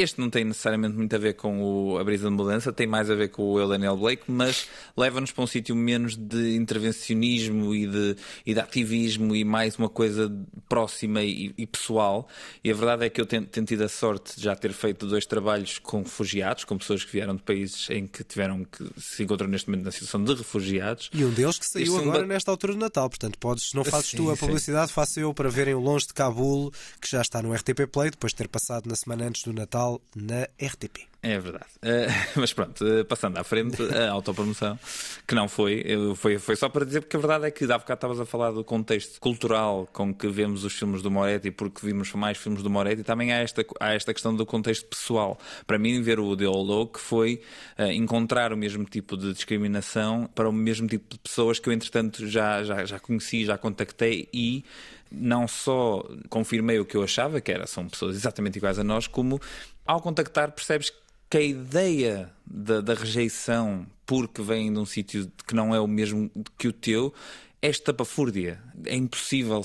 [0.00, 3.10] este não tem necessariamente muito a ver com o, a brisa de mudança, tem mais
[3.10, 7.84] a ver com o Daniel Blake, mas leva-nos para um sítio menos de intervencionismo e
[7.88, 10.32] de, e de ativismo e mais uma coisa
[10.68, 12.28] próxima e, e pessoal.
[12.62, 15.04] E a verdade é que eu tenho, tenho tido a sorte de já ter feito
[15.04, 19.24] dois trabalhos com refugiados, com pessoas que vieram de países em que tiveram que se
[19.24, 21.10] encontram neste momento na situação de refugiados.
[21.12, 23.08] E um deles que saiu Isto agora são- nesta altura de Natal.
[23.10, 24.46] Portanto, podes, não fazes Sim, tu a sim.
[24.46, 26.70] publicidade, faço eu para verem o Longe de Cabul,
[27.02, 29.87] que já está no RTP Play, depois de ter passado na semana antes do Natal
[30.14, 31.08] na RTP.
[31.20, 31.66] É verdade.
[31.82, 34.78] Eh, mas pronto, eh, passando à frente, a autopromoção,
[35.26, 37.98] que não foi, foi, foi só para dizer porque a verdade é que há bocado
[37.98, 42.12] estavas a falar do contexto cultural com que vemos os filmes do Moretti, porque vimos
[42.12, 45.36] mais filmes do Moretti, também há esta, há esta questão do contexto pessoal.
[45.66, 47.42] Para mim, ver o The Old Oak foi
[47.76, 51.72] eh, encontrar o mesmo tipo de discriminação para o mesmo tipo de pessoas que eu,
[51.72, 54.64] entretanto, já, já, já conheci, já contactei e
[55.10, 59.06] não só confirmei o que eu achava, que era, são pessoas exatamente iguais a nós,
[59.06, 59.40] como
[59.88, 60.92] ao contactar percebes
[61.30, 65.86] que a ideia da, da rejeição porque vem de um sítio que não é o
[65.86, 67.12] mesmo que o teu
[67.60, 68.60] é estapafúrdia.
[68.86, 69.60] É impossível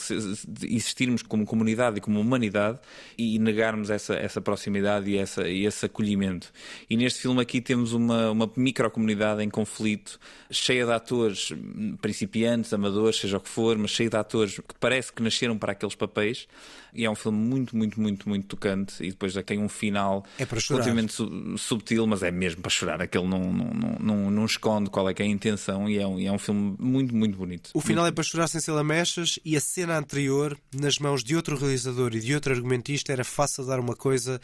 [0.63, 2.79] existirmos como comunidade e como humanidade
[3.17, 6.51] e negarmos essa, essa proximidade e, essa, e esse acolhimento.
[6.89, 12.73] E neste filme aqui temos uma, uma microcomunidade em conflito, cheia de atores hum, principiantes,
[12.73, 15.95] amadores, seja o que for, mas cheia de atores que parece que nasceram para aqueles
[15.95, 16.47] papéis.
[16.95, 19.03] E é um filme muito, muito, muito, muito tocante.
[19.03, 20.83] E depois tem um final É para chorar.
[20.83, 23.01] relativamente su- subtil, mas é mesmo para chorar.
[23.01, 26.05] Aquele não, não, não, não, não esconde qual é que é a intenção e é
[26.05, 27.71] um, é um filme muito, muito bonito.
[27.73, 31.35] O final é para chorar sem ser lamechas e a cena anterior, nas mãos de
[31.35, 34.39] outro realizador e de outro argumentista, era fácil dar uma coisa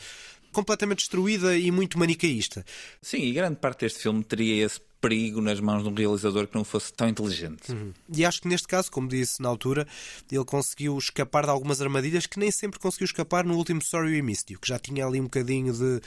[0.52, 2.66] completamente destruída e muito manicaísta.
[3.02, 6.56] Sim, e grande parte deste filme teria esse perigo nas mãos de um realizador que
[6.56, 7.74] não fosse tão inteligente.
[8.14, 9.88] E acho que neste caso, como disse na altura,
[10.32, 14.22] ele conseguiu escapar de algumas armadilhas que nem sempre conseguiu escapar no último Sorry We
[14.22, 16.02] Missed You, que já tinha ali um bocadinho de,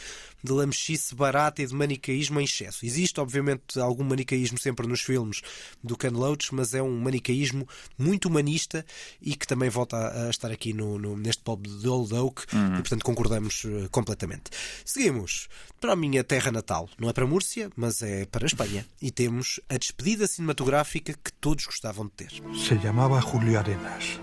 [0.44, 2.84] de lamechice barata e de manicaísmo em excesso.
[2.84, 5.40] Existe, obviamente, algum manicaísmo sempre nos filmes
[5.82, 7.66] do Ken Loach, mas é um manicaísmo
[7.98, 8.84] muito humanista
[9.20, 12.42] e que também volta a, a estar aqui no, no- neste pop de Old Oak
[12.52, 12.74] Uhum.
[12.74, 14.50] e, portanto, concordamos eh, completamente.
[14.84, 15.48] Seguimos
[15.80, 16.88] para a minha terra natal.
[16.98, 18.81] Não é para Múrcia, mas é para a Espanha.
[19.00, 22.32] E temos a despedida cinematográfica que todos gostavam de ter.
[22.54, 24.20] Se llamaba Julio Arenas.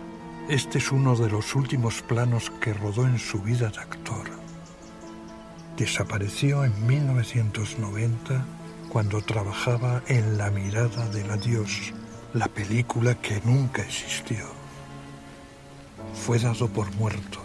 [0.49, 4.29] Este es uno de los últimos planos que rodó en su vida de actor.
[5.77, 8.45] Desapareció en 1990
[8.89, 11.93] cuando trabajaba en La mirada del adiós,
[12.33, 14.45] la película que nunca existió.
[16.25, 17.39] Fue dado por muerto,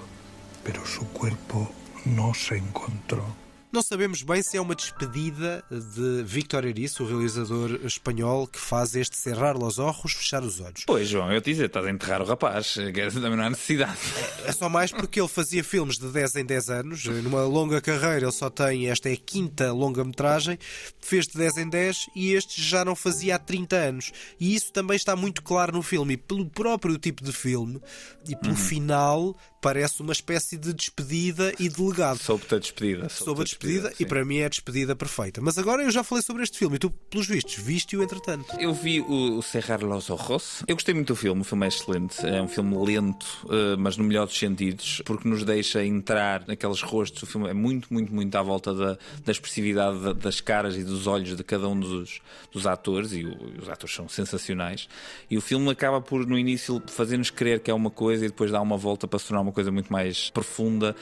[0.64, 1.70] pero su cuerpo
[2.06, 3.43] no se encontró.
[3.74, 8.94] Não sabemos bem se é uma despedida de Victor Erice, o realizador espanhol que faz
[8.94, 10.84] este cerrar los ojos, fechar os olhos.
[10.86, 13.98] Pois, João, eu te dizer, estás a enterrar o rapaz, que também não há necessidade.
[14.44, 17.04] É só mais porque ele fazia filmes de 10 em 10 anos.
[17.04, 20.56] Numa longa carreira, ele só tem, esta é a quinta longa-metragem,
[21.00, 24.12] fez de 10 em 10 e este já não fazia há 30 anos.
[24.38, 26.14] E isso também está muito claro no filme.
[26.14, 27.82] E pelo próprio tipo de filme
[28.28, 32.18] e pelo final, parece uma espécie de despedida e de legado.
[32.18, 33.08] Soube-te a despedida.
[33.08, 35.40] Soube a despedida e para mim é a despedida perfeita.
[35.40, 38.44] Mas agora eu já falei sobre este filme e tu, pelos vistos, viste-o entretanto.
[38.60, 40.62] Eu vi o, o Cerrar los Ojos.
[40.68, 42.26] Eu gostei muito do filme, o filme é excelente.
[42.26, 46.82] É um filme lento, eh, mas no melhor dos sentidos, porque nos deixa entrar naqueles
[46.82, 47.22] rostos.
[47.22, 50.84] O filme é muito, muito, muito à volta da, da expressividade da- das caras e
[50.84, 52.20] dos olhos de cada um dos,
[52.52, 54.88] dos atores, e, o- e os atores são sensacionais.
[55.30, 58.50] E o filme acaba por, no início, fazer-nos crer que é uma coisa e depois
[58.50, 60.94] dá uma volta para se tornar uma coisa muito mais profunda,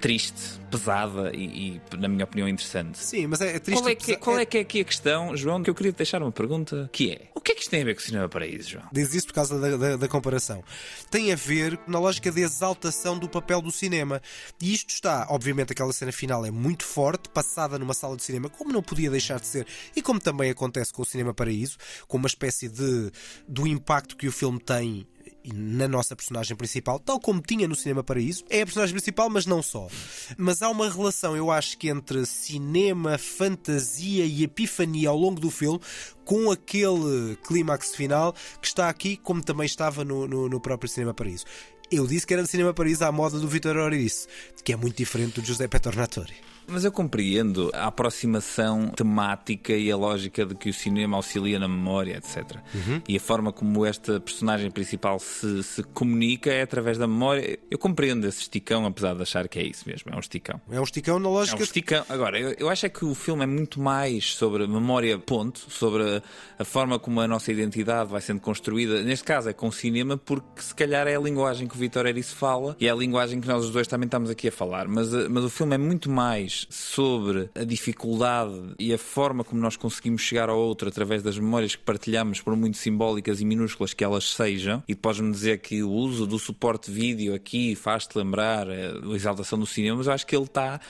[0.00, 2.98] triste, pesada e, e, na minha opinião, interessante.
[2.98, 3.80] Sim, mas é, é triste.
[3.80, 6.22] Qual é, que, qual é que é aqui a questão, João, que eu queria deixar
[6.22, 8.28] uma pergunta, que é, o que é que isto tem a ver com o Cinema
[8.28, 8.84] Paraíso, João?
[8.92, 10.62] Diz isso por causa da, da- da comparação.
[11.10, 14.20] Tem a ver na lógica de exaltação do papel do cinema.
[14.60, 18.48] E isto está, obviamente, aquela cena final é muito forte, passada numa sala de cinema,
[18.48, 21.76] como não podia deixar de ser, e como também acontece com o Cinema Paraíso,
[22.08, 23.10] com uma espécie de
[23.46, 25.06] do impacto que o filme tem
[25.44, 28.44] na nossa personagem principal, tal como tinha no Cinema Paraíso.
[28.50, 29.88] É a personagem principal, mas não só.
[30.36, 35.50] Mas há uma relação, eu acho que entre cinema, fantasia e epifania ao longo do
[35.50, 35.80] filme,
[36.24, 41.14] com aquele clímax final que está aqui, como também estava no, no, no próprio Cinema
[41.14, 41.44] Paraíso.
[41.90, 44.28] Eu disse que era de Cinema Paraíso à moda do Vitor Orice,
[44.64, 46.34] que é muito diferente do Giuseppe Tornatore.
[46.70, 51.68] Mas eu compreendo a aproximação temática e a lógica de que o cinema auxilia na
[51.68, 52.58] memória, etc.
[52.74, 53.02] Uhum.
[53.08, 57.58] E a forma como esta personagem principal se, se comunica é através da memória.
[57.70, 60.60] Eu compreendo esse esticão, apesar de achar que é isso mesmo, é um esticão.
[60.70, 61.56] É um esticão na lógica.
[61.56, 62.04] É um esticão.
[62.08, 66.02] Agora, eu, eu acho é que o filme é muito mais sobre memória, ponto, sobre
[66.02, 66.22] a,
[66.58, 69.02] a forma como a nossa identidade vai sendo construída.
[69.02, 72.34] Neste caso é com cinema, porque se calhar é a linguagem que o Vitor Erice
[72.34, 74.86] fala e é a linguagem que nós os dois também estamos aqui a falar.
[74.88, 79.60] Mas, eh, mas o filme é muito mais sobre a dificuldade e a forma como
[79.60, 83.94] nós conseguimos chegar ao outro através das memórias que partilhamos, por muito simbólicas e minúsculas
[83.94, 84.82] que elas sejam.
[84.86, 89.58] E podes-me dizer que o uso do suporte vídeo aqui faz-te lembrar eh, a exaltação
[89.58, 90.80] do cinema, mas eu acho que ele está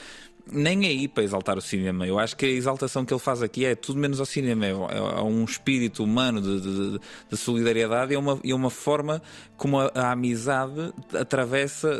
[0.53, 2.07] nem aí para exaltar o cinema.
[2.07, 4.67] Eu acho que a exaltação que ele faz aqui é tudo menos ao cinema.
[4.67, 9.23] É, é um espírito humano de, de, de solidariedade e é uma, é uma forma
[9.57, 11.91] como a, a, amizade atravessa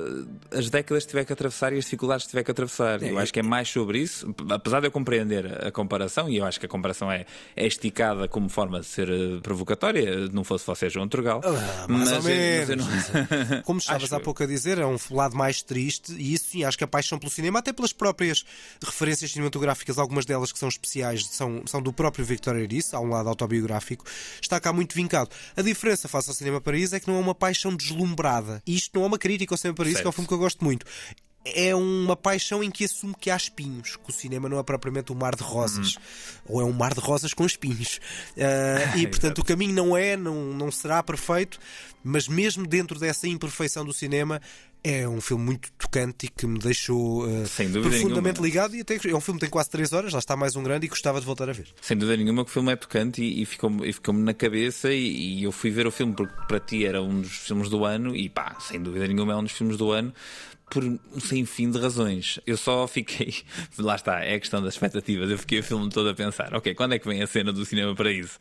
[0.51, 3.03] as décadas que tiver que atravessar e as dificuldades que tiver que atravessar.
[3.03, 6.39] É, eu acho que é mais sobre isso, apesar de eu compreender a comparação, e
[6.39, 10.43] eu acho que a comparação é, é esticada como forma de ser eh, provocatória, não
[10.43, 11.43] fosse você João Turgal.
[11.45, 12.87] Ah, mas, menos.
[12.87, 13.63] Não...
[13.63, 16.79] Como estavas há pouco a dizer, é um lado mais triste, e isso sim, acho
[16.79, 18.40] que a paixão pelo cinema, até pelas próprias
[18.83, 23.09] referências cinematográficas, algumas delas que são especiais, são, são do próprio Victor Erice, há um
[23.09, 24.05] lado autobiográfico,
[24.41, 25.31] está cá muito vincado.
[25.57, 28.63] A diferença face ao Cinema Paraíso é que não é uma paixão deslumbrada.
[28.67, 30.05] E isto não é uma crítica ao Cinema Paraíso, certo.
[30.05, 30.87] que é um filme que eu gosto muito
[31.45, 35.13] é uma paixão em que assume que há espinhos, que o cinema não é propriamente
[35.13, 36.03] um mar de rosas, uhum.
[36.49, 37.99] ou é um mar de rosas com espinhos.
[38.37, 41.59] Uh, e portanto o caminho não é, não, não será perfeito,
[42.05, 44.41] mas mesmo dentro dessa imperfeição do cinema,
[44.83, 47.45] é um filme muito tocante e que me deixou uh,
[47.83, 48.47] profundamente nenhuma.
[48.47, 48.75] ligado.
[48.75, 50.87] E até, é um filme que tem quase 3 horas, lá está mais um grande
[50.87, 51.69] e gostava de voltar a ver.
[51.81, 54.93] Sem dúvida nenhuma que o filme é tocante e, e ficou-me ficou na cabeça.
[54.93, 57.85] E, e, eu fui ver o filme porque para ti era um dos filmes do
[57.85, 60.13] ano, e pá, sem dúvida nenhuma é um dos filmes do ano
[60.71, 62.39] por um sem fim de razões.
[62.47, 63.35] Eu só fiquei.
[63.77, 65.29] Lá está, é a questão das expectativas.
[65.31, 67.65] Eu fiquei o filme todo a pensar: ok, quando é que vem a cena do
[67.67, 68.39] Cinema Paraíso?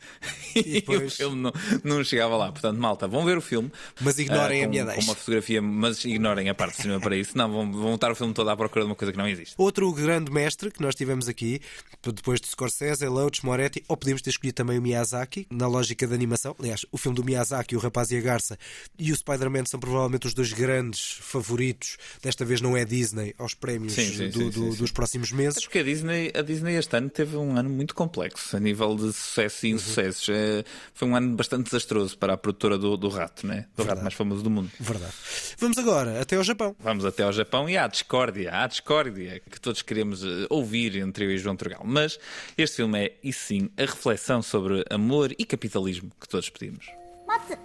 [0.54, 1.00] E, depois...
[1.02, 1.52] e o filme não,
[1.82, 2.52] não chegava lá.
[2.52, 3.70] Portanto, malta, vão ver o filme.
[4.00, 5.00] Mas ignorem uh, com, a minha deixa.
[5.00, 7.32] Com uma fotografia, mas ignorem a parte do Cinema Paraíso.
[7.34, 9.54] Não, vão, vão estar o filme todo à procura de uma coisa que não existe.
[9.58, 11.60] Outro grande mestre que nós tivemos aqui,
[12.02, 16.14] depois de Scorsese, Loach, Moretti, ou podemos ter escolhido também o Miyazaki, na lógica da
[16.14, 16.54] animação.
[16.58, 18.58] Aliás, o filme do Miyazaki, O Rapaz e a Garça,
[18.98, 21.96] e o Spider-Man são provavelmente os dois grandes favoritos.
[22.21, 25.31] Desta vez não é Disney Disney aos prémios sim, sim, do, sim, do, dos próximos
[25.31, 25.57] meses.
[25.57, 28.95] É porque a Disney, a Disney este ano teve um ano muito complexo a nível
[28.95, 30.27] de sucesso e insucessos.
[30.27, 30.35] Uhum.
[30.35, 30.63] É,
[30.93, 33.67] foi um ano bastante desastroso para a produtora do, do rato, né?
[33.75, 33.89] do Verdade.
[33.89, 34.71] rato mais famoso do mundo.
[34.79, 35.13] Verdade.
[35.57, 36.75] Vamos agora até ao Japão.
[36.79, 40.47] Vamos até ao Japão e há a discórdia, há a discórdia que todos queremos eh,
[40.49, 41.81] ouvir entre eu e João Turgal.
[41.85, 42.19] Mas
[42.57, 46.85] este filme é, e sim, a reflexão sobre amor e capitalismo que todos pedimos.
[47.27, 47.57] Matsu.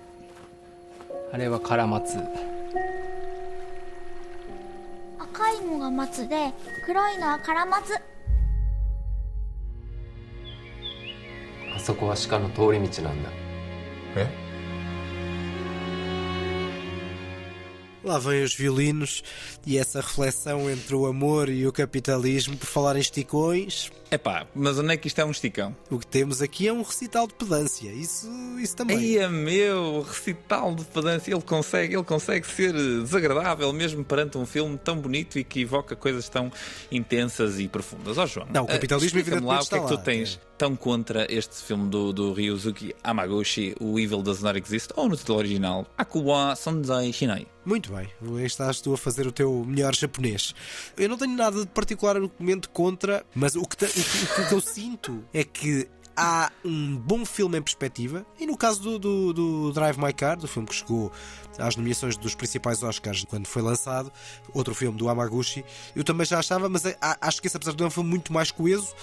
[1.33, 2.19] あれはカラマツ
[5.35, 6.53] 赤いのが松で
[6.85, 7.95] 黒いのはカラマツ
[11.75, 13.31] あそこは鹿の通り道なんだ
[14.17, 14.51] え
[18.03, 19.23] Lá vêm os violinos
[19.67, 23.93] e essa reflexão entre o amor e o capitalismo, por falar em esticões.
[24.12, 25.76] É pá, mas onde é que isto é um esticão?
[25.90, 28.30] O que temos aqui é um recital de pedância, isso,
[28.60, 28.98] isso também.
[28.98, 34.46] Aí é meu, recital de pedância, ele consegue, ele consegue ser desagradável mesmo perante um
[34.46, 36.52] filme tão bonito e que evoca coisas tão
[36.92, 38.18] intensas e profundas.
[38.18, 40.40] Ó oh, João, não, o capitalismo uh, evidentemente lá o que é que tu tens
[40.42, 40.48] é.
[40.58, 45.18] tão contra este filme do, do Ryuzuki Hamaguchi, O Evil Does Not Exist, ou no
[45.18, 47.48] título original, Akuwa Sanzai Shinai.
[47.66, 48.08] Muito bem,
[48.46, 50.54] estás tu a fazer o teu melhor japonês.
[50.96, 54.54] Eu não tenho nada de particular argumento contra, mas o que, te, o, o que
[54.54, 59.34] eu sinto é que há um bom filme em perspectiva, e no caso do, do,
[59.34, 61.12] do, Drive My Car, do filme que chegou
[61.58, 64.12] às nomeações dos principais Oscars quando foi lançado,
[64.54, 65.66] outro filme do Amaguchi,
[65.96, 68.10] eu também já achava, mas é, acho que esse, apesar de tudo, é um filme
[68.10, 68.94] muito mais coeso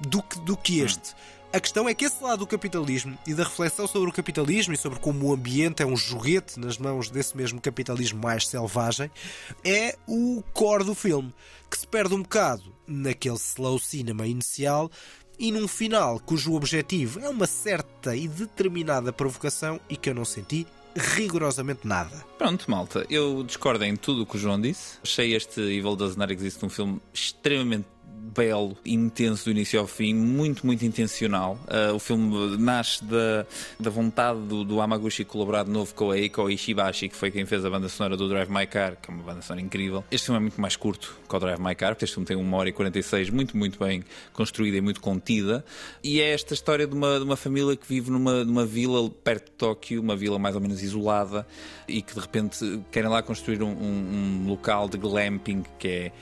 [0.00, 1.14] do que, do que este.
[1.52, 4.76] A questão é que esse lado do capitalismo e da reflexão sobre o capitalismo e
[4.78, 9.10] sobre como o ambiente é um joguete nas mãos desse mesmo capitalismo mais selvagem
[9.62, 11.30] é o core do filme,
[11.70, 14.90] que se perde um bocado naquele slow cinema inicial
[15.38, 20.24] e num final cujo objetivo é uma certa e determinada provocação e que eu não
[20.24, 22.24] senti rigorosamente nada.
[22.38, 24.98] Pronto, malta, eu discordo em tudo o que o João disse.
[25.02, 27.86] Achei este Evil Does Not Exist um filme extremamente
[28.22, 31.58] belo, intenso do início ao fim, muito, muito intencional.
[31.66, 33.44] Uh, o filme nasce da,
[33.80, 37.44] da vontade do, do Amaguchi colaborar de novo com a Eiko Ishibashi, que foi quem
[37.44, 40.04] fez a banda sonora do Drive My Car, que é uma banda sonora incrível.
[40.10, 42.36] Este filme é muito mais curto que o Drive My Car, porque este filme tem
[42.36, 45.64] 1 hora e 46, muito, muito bem construída e muito contida.
[46.02, 49.46] E é esta história de uma, de uma família que vive numa, numa vila perto
[49.46, 51.46] de Tóquio, uma vila mais ou menos isolada,
[51.88, 56.12] e que de repente querem lá construir um, um, um local de glamping que é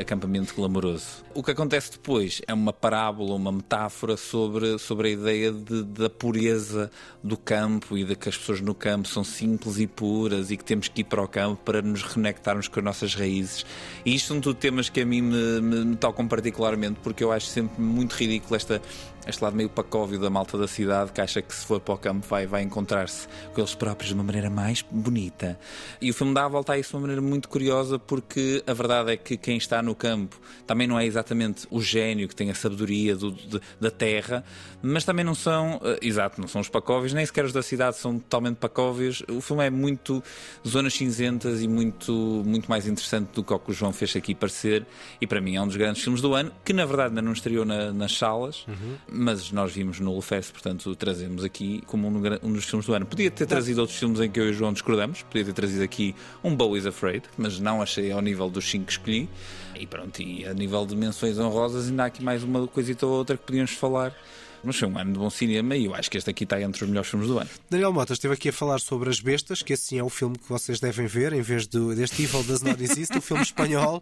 [0.00, 1.24] acampamento glamouroso.
[1.34, 6.10] O que acontece depois é uma parábola, uma metáfora sobre, sobre a ideia de, da
[6.10, 6.90] pureza
[7.22, 10.64] do campo e de que as pessoas no campo são simples e puras e que
[10.64, 13.64] temos que ir para o campo para nos reconectarmos com as nossas raízes.
[14.04, 17.46] E isto são tudo temas que a mim me, me tocam particularmente porque eu acho
[17.46, 18.82] sempre muito ridículo esta
[19.26, 21.98] este lado meio pacóvio da malta da cidade que acha que se for para o
[21.98, 25.58] campo vai, vai encontrar-se com eles próprios de uma maneira mais bonita.
[26.00, 28.72] E o filme dá a volta a isso de uma maneira muito curiosa porque a
[28.72, 32.50] verdade é que quem está no campo também não é exatamente o gênio que tem
[32.50, 34.44] a sabedoria do, de, da terra,
[34.82, 37.96] mas também não são, uh, exato, não são os pacóvios, nem sequer os da cidade
[37.96, 39.22] são totalmente pacóvios.
[39.28, 40.22] O filme é muito
[40.66, 42.12] zonas cinzentas e muito,
[42.46, 44.86] muito mais interessante do que o que o João fez aqui parecer.
[45.20, 47.32] E para mim é um dos grandes filmes do ano, que na verdade ainda não
[47.32, 48.64] estreou na, nas salas.
[48.66, 52.94] Uhum mas nós vimos no Lufest, portanto trazemos aqui como um, um, dos filmes do
[52.94, 53.06] ano.
[53.06, 55.82] Podia ter trazido outros filmes em que eu e o João discordamos, podia ter trazido
[55.82, 59.28] aqui um Bo is Afraid, mas não achei ao nível dos 5 que escolhi.
[59.74, 63.12] E pronto, e a nível de menções honrosas, ainda há aqui mais uma coisita ou
[63.12, 64.14] outra que podíamos falar
[64.62, 66.82] mas foi um ano de bom cinema e eu acho que este aqui está entre
[66.82, 67.50] os melhores filmes do ano.
[67.68, 70.48] Daniel Mota esteve aqui a falar sobre As Bestas, que assim é o filme que
[70.48, 74.00] vocês devem ver, em vez do, deste Evil Does Not Exist, o filme espanhol,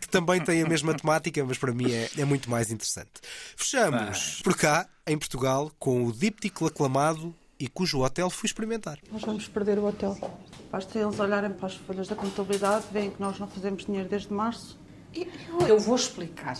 [0.00, 3.10] que também tem a mesma temática, mas para mim é, é muito mais interessante.
[3.56, 4.42] Fechamos ah.
[4.44, 8.98] por cá, em Portugal, com o díptico aclamado e cujo hotel fui experimentar.
[9.10, 10.18] Nós vamos perder o hotel.
[10.70, 14.32] Basta eles olharem para as folhas da contabilidade, veem que nós não fazemos dinheiro desde
[14.32, 14.78] março.
[15.14, 15.26] Eu,
[15.66, 16.58] eu vou explicar.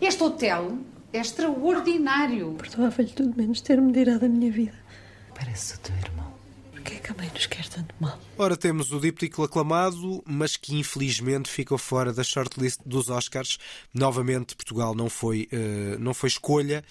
[0.00, 0.78] Este hotel
[1.14, 2.54] é extraordinário.
[2.54, 4.74] Perdoava-lhe tudo menos ter-me tirado a minha vida.
[5.34, 6.34] Parece o teu irmão.
[6.72, 8.18] Porquê é que a mãe nos quer tanto mal?
[8.36, 13.58] Ora, temos o díptico aclamado, mas que infelizmente ficou fora da shortlist dos Oscars.
[13.92, 16.84] Novamente, Portugal não foi, uh, não foi escolha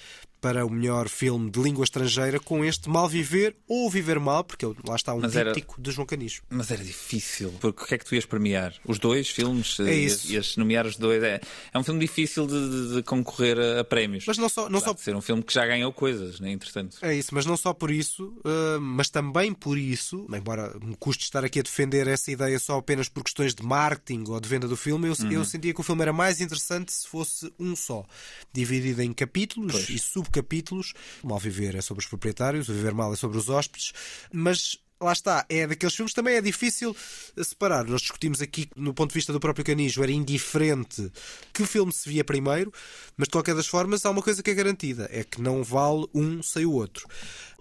[0.43, 4.65] para o melhor filme de língua estrangeira com este Mal Viver ou Viver Mal, porque
[4.65, 6.41] lá está um mas era, de João Canijo.
[6.49, 8.73] Mas era difícil, porque o que é que tu ias premiar?
[8.85, 9.79] Os dois filmes?
[9.79, 10.29] É isso.
[10.29, 11.23] Ias, nomear os dois.
[11.23, 11.39] É,
[11.73, 14.25] é um filme difícil de, de, concorrer a, a, prémios.
[14.27, 14.67] Mas não só.
[14.67, 14.93] Não só...
[14.97, 16.51] ser um filme que já ganhou coisas, né?
[16.51, 16.97] entretanto.
[17.01, 21.23] É isso, mas não só por isso, uh, mas também por isso, embora me custe
[21.23, 24.67] estar aqui a defender essa ideia só apenas por questões de marketing ou de venda
[24.67, 25.31] do filme, eu, uhum.
[25.31, 28.05] eu sentia que o filme era mais interessante se fosse um só,
[28.51, 29.89] dividido em capítulos pois.
[29.89, 29.99] e
[30.33, 33.93] subcapítulos o Mal Viver é sobre os proprietários, o Viver Mal é sobre os hóspedes,
[34.31, 36.95] mas lá está, é daqueles filmes também é difícil
[37.43, 37.85] separar.
[37.85, 41.11] Nós discutimos aqui, no ponto de vista do próprio Canijo, era indiferente
[41.53, 42.71] que filme se via primeiro,
[43.17, 46.07] mas de qualquer das formas há uma coisa que é garantida: é que não vale
[46.13, 47.07] um sem o outro.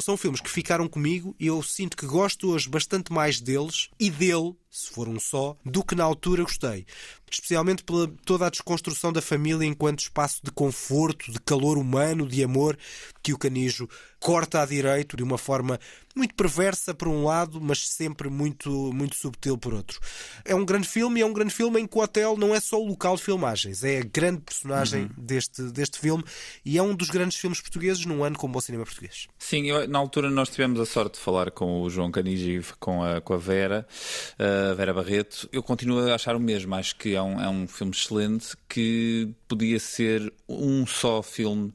[0.01, 4.11] São filmes que ficaram comigo e eu sinto que gosto hoje bastante mais deles e
[4.11, 6.87] dele se for um só, do que na altura gostei.
[7.31, 12.43] Especialmente pela toda a desconstrução da família enquanto espaço de conforto, de calor humano, de
[12.43, 12.79] amor,
[13.23, 15.79] que o Canijo corta a direito de uma forma
[16.15, 19.99] muito perversa por um lado, mas sempre muito, muito subtil por outro.
[20.45, 22.61] É um grande filme e é um grande filme em que o hotel não é
[22.61, 25.11] só o local de filmagens, é a grande personagem uhum.
[25.17, 26.23] deste, deste filme
[26.65, 29.27] e é um dos grandes filmes portugueses num ano com o bom cinema português.
[29.39, 32.63] Sim, eu, na altura nós tivemos a sorte de falar com o João Canijo e
[32.79, 33.87] com a, com a Vera.
[34.35, 36.75] Uh, Vera Barreto, eu continuo a achar o mesmo.
[36.75, 41.73] Acho que é um, é um filme excelente que podia ser um só filme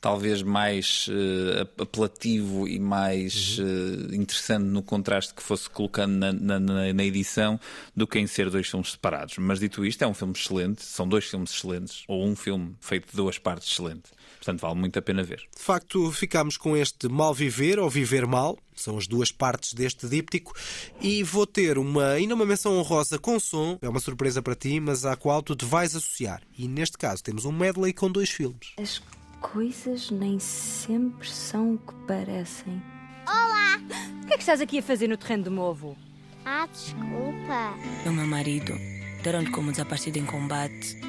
[0.00, 6.58] talvez mais uh, apelativo e mais uh, interessante no contraste que fosse colocando na, na,
[6.60, 7.60] na, edição
[7.94, 9.36] do que em ser dois filmes separados.
[9.38, 13.10] Mas dito isto, é um filme excelente, são dois filmes excelentes, ou um filme feito
[13.10, 14.10] de duas partes excelente.
[14.36, 15.42] Portanto, vale muito a pena ver.
[15.54, 20.08] De facto, ficamos com este mal viver ou viver mal, são as duas partes deste
[20.08, 20.54] díptico,
[20.98, 24.80] e vou ter uma, ainda uma menção honrosa com som, é uma surpresa para ti,
[24.80, 26.40] mas à qual tu te vais associar.
[26.56, 28.72] E neste caso temos um medley com dois filmes.
[28.78, 29.02] As
[29.40, 32.80] coisas nem sempre são o que parecem.
[33.26, 33.80] Olá!
[34.22, 35.96] O que é que estás aqui a fazer no terreno do meu avô?
[36.44, 37.74] Ah, desculpa.
[38.04, 38.74] É o meu marido.
[39.22, 41.00] Deram-lhe como desaparecido em combate.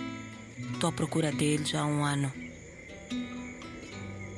[0.74, 2.32] Estou à procura dele já há um ano.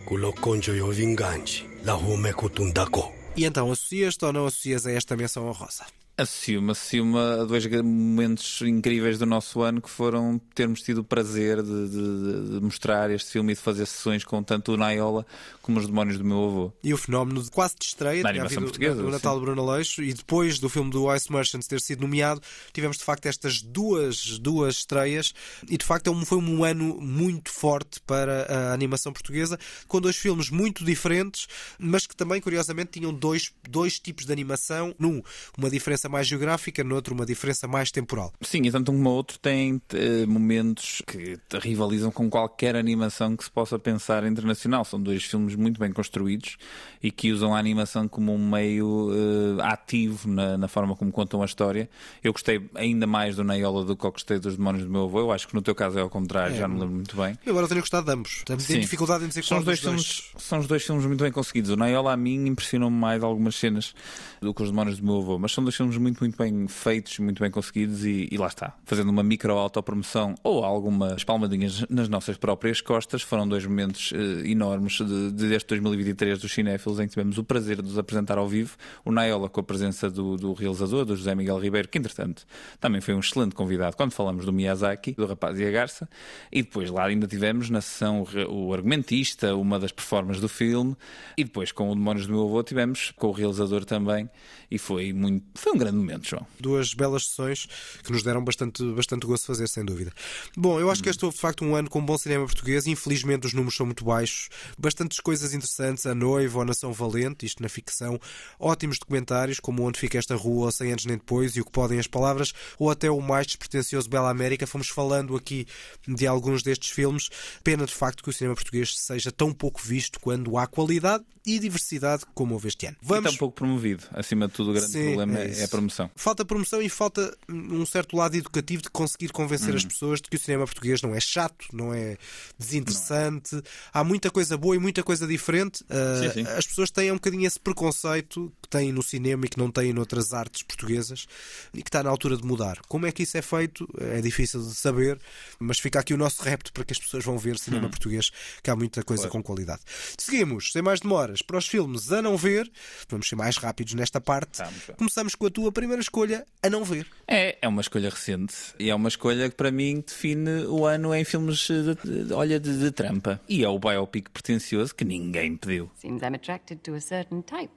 [0.06, 3.14] Kulokonjo yo vinganji, la hume kutundako.
[3.36, 5.86] E então, associas-te ou não associas a esta menção honrosa?
[6.24, 11.62] Assume, assume a dois momentos incríveis do nosso ano que foram termos tido o prazer
[11.62, 15.26] de, de, de, mostrar este filme e de fazer sessões com tanto o Naiola
[15.62, 16.74] como os Demónios do meu avô.
[16.82, 20.02] E o fenómeno de quase de estreia, tinha havido portuguesa, o Natal de Bruno Leixo
[20.02, 24.40] e depois do filme do Ice Merchants ter sido nomeado, tivemos de facto estas duas,
[24.40, 25.34] duas estreias
[25.70, 30.16] e de facto é foi um ano muito forte para a animação portuguesa, com dois
[30.16, 31.48] filmes muito diferentes,
[31.78, 34.96] mas que também curiosamente tinham dois, dois tipos de animação.
[34.98, 35.22] Num,
[35.58, 38.32] uma diferença mais geográfica, noutro uma diferença mais temporal.
[38.42, 43.36] Sim, e tanto um como o outro tem eh, momentos que rivalizam com qualquer animação
[43.36, 44.86] que se possa pensar internacional.
[44.86, 46.56] São dois filmes muito bem construídos
[47.02, 51.42] e que usam a animação como um meio eh, ativo na, na forma como contam
[51.42, 51.90] a história.
[52.24, 55.20] Eu gostei ainda mais do Naiola do que eu gostei dos Demónios do Meu Avô.
[55.20, 57.38] Eu acho que no teu caso é ao contrário, É, já não lembro muito bem.
[57.46, 58.44] Eu agora tenho gostado de ambos.
[58.46, 58.80] Tenho Sim.
[58.80, 61.72] dificuldade em dizer são qual os dois filmes São os dois filmes muito bem conseguidos.
[61.72, 63.94] O Naiola a mim impressionou-me mais algumas cenas
[64.42, 67.20] do que os Demónios do Meu Avô, mas são dois filmes muito, muito bem feitos,
[67.20, 68.76] muito bem conseguidos e, e lá está.
[68.86, 74.50] Fazendo uma micro autopromoção ou algumas palmadinhas nas nossas próprias costas, foram dois momentos eh,
[74.50, 78.38] enormes de, de deste 2023 dos cinéfilos em que tivemos o prazer de os apresentar
[78.38, 78.76] ao vivo.
[79.06, 82.46] O Naiola com a presença do, do realizador, do José Miguel Ribeiro, que entretanto
[82.80, 86.10] também foi um excelente convidado quando falamos do Miyazaki, do Rapaz e a Garça,
[86.52, 90.96] e depois lá ainda tivemos na sessão o o argumentista, uma das performances do filme,
[91.38, 94.30] e depois com o Demónios do Meu Avô tivemos com o realizador também,
[94.70, 95.46] e foi muito.
[95.56, 96.48] Foi um grande momento, João.
[96.60, 97.68] Duas belas sessões
[98.04, 100.12] que nos deram bastante, bastante gosto de fazer, sem dúvida.
[100.56, 102.88] Bom, eu acho que este foi de facto um ano com bom cinema português.
[102.88, 104.50] Infelizmente os números são muito baixos.
[104.78, 106.06] Bastantes coisas interessantes.
[106.06, 108.20] A Noiva a Nação Valente, isto na ficção.
[108.60, 111.72] Ótimos documentários, como Onde Fica Esta Rua, ou Sem Antes Nem Depois, e O Que
[111.72, 114.66] Podem as Palavras, ou até o mais despretensioso Bela América.
[114.66, 115.68] Fomos falando aqui
[116.08, 117.30] de alguns destes filmes.
[117.64, 121.60] Pena de facto que o cinema português seja tão pouco visto quando há qualidade e
[121.60, 122.98] diversidade como houve este ano.
[123.04, 124.04] E tão pouco promovido.
[124.12, 126.10] Acima de tudo, o grande Sim, problema é é, é a promoção.
[126.16, 130.38] Falta promoção e falta um certo lado educativo de conseguir convencer as pessoas de que
[130.38, 132.18] o cinema português não é chato, não é
[132.58, 133.62] desinteressante.
[133.94, 135.84] Há muita coisa boa e muita coisa diferente.
[135.84, 136.52] Uh, Sim, sim.
[136.52, 139.94] As pessoas têm um bocadinho esse preconceito que têm no cinema e que não têm
[139.94, 141.26] noutras artes portuguesas
[141.74, 142.80] e que está na altura de mudar.
[142.88, 143.88] Como é que isso é feito?
[144.00, 145.20] É difícil de saber,
[145.60, 147.90] mas fica aqui o nosso repto para que as pessoas vão ver cinema Hum.
[147.90, 148.32] português,
[148.62, 149.32] que há muita coisa Claro.
[149.34, 149.82] com qualidade.
[150.18, 151.02] Seguimos, sem mais
[151.34, 152.72] demoras, para os filmes a não ver.
[153.10, 154.62] Vamos ser mais rápidos nesta parte.
[154.98, 157.08] Começamos com a tua primeira escolha, a não ver.
[157.28, 161.14] É, é uma escolha recente e é uma escolha que para mim define o ano
[161.14, 163.40] em filmes de, de- olha, de, de trampa.
[163.50, 165.90] E é o biopic pretencioso que ninguém pediu.
[165.96, 167.74] Seems I'm attracted to a certain type.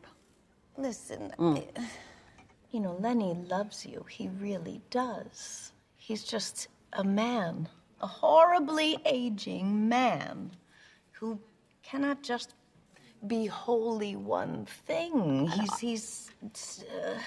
[0.79, 1.57] Listen, Mm.
[1.59, 1.89] I-
[2.73, 4.05] you know, Lenny loves you.
[4.09, 5.73] He really does.
[5.97, 7.69] He's just a man,
[8.01, 10.51] a horribly aging man
[11.21, 11.39] who
[11.83, 12.51] cannot just
[13.27, 15.49] be wholly one thing.
[15.49, 17.19] He's he's uh,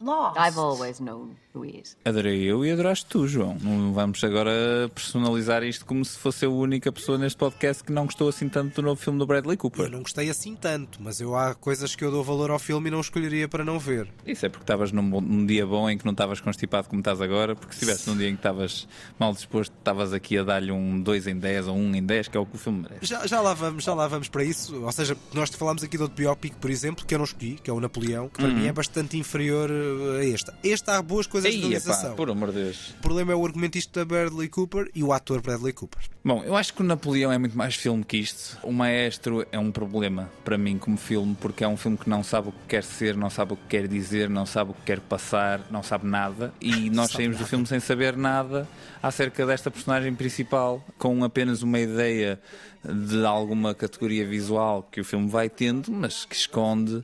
[0.00, 0.38] lost.
[0.38, 1.96] I've always known is.
[2.04, 3.56] Adorei eu e adoraste tu, João.
[3.60, 4.50] Não vamos agora
[4.94, 8.74] personalizar isto como se fosse a única pessoa neste podcast que não gostou assim tanto
[8.76, 9.86] do novo filme do Bradley Cooper.
[9.86, 12.88] Eu não gostei assim tanto, mas eu há coisas que eu dou valor ao filme
[12.88, 14.08] e não escolheria para não ver.
[14.26, 17.20] Isso é porque estavas num, num dia bom em que não estavas constipado como estás
[17.20, 18.88] agora, porque se estivesse num dia em que estavas
[19.18, 22.36] mal disposto, estavas aqui a dar-lhe um 2 em 10 ou um em 10, que
[22.36, 23.06] é o que o filme merece.
[23.06, 24.82] Já, já lá vamos, já lá vamos para isso.
[24.84, 27.70] Ou seja, nós falámos aqui do outro biopic, por exemplo, que eu não escolhi, que
[27.70, 28.54] é o Napoleão, que para Uhum.
[28.60, 30.50] mim é bastante inferior uh, a este.
[30.62, 32.14] Este há boas coisas epá, realização.
[32.14, 32.90] por amor de Deus.
[32.98, 36.02] O problema é o argumentista Bradley Cooper e o ator Bradley Cooper.
[36.24, 38.58] Bom, eu acho que o Napoleão é muito mais filme que isto.
[38.62, 42.22] O Maestro é um problema para mim como filme, porque é um filme que não
[42.22, 44.82] sabe o que quer ser, não sabe o que quer dizer, não sabe o que
[44.82, 46.52] quer passar, não sabe nada.
[46.60, 47.50] E nós saímos do nada.
[47.50, 48.68] filme sem saber nada
[49.02, 52.40] acerca desta personagem principal, com apenas uma ideia
[52.84, 57.02] de alguma categoria visual que o filme vai tendo, mas que esconde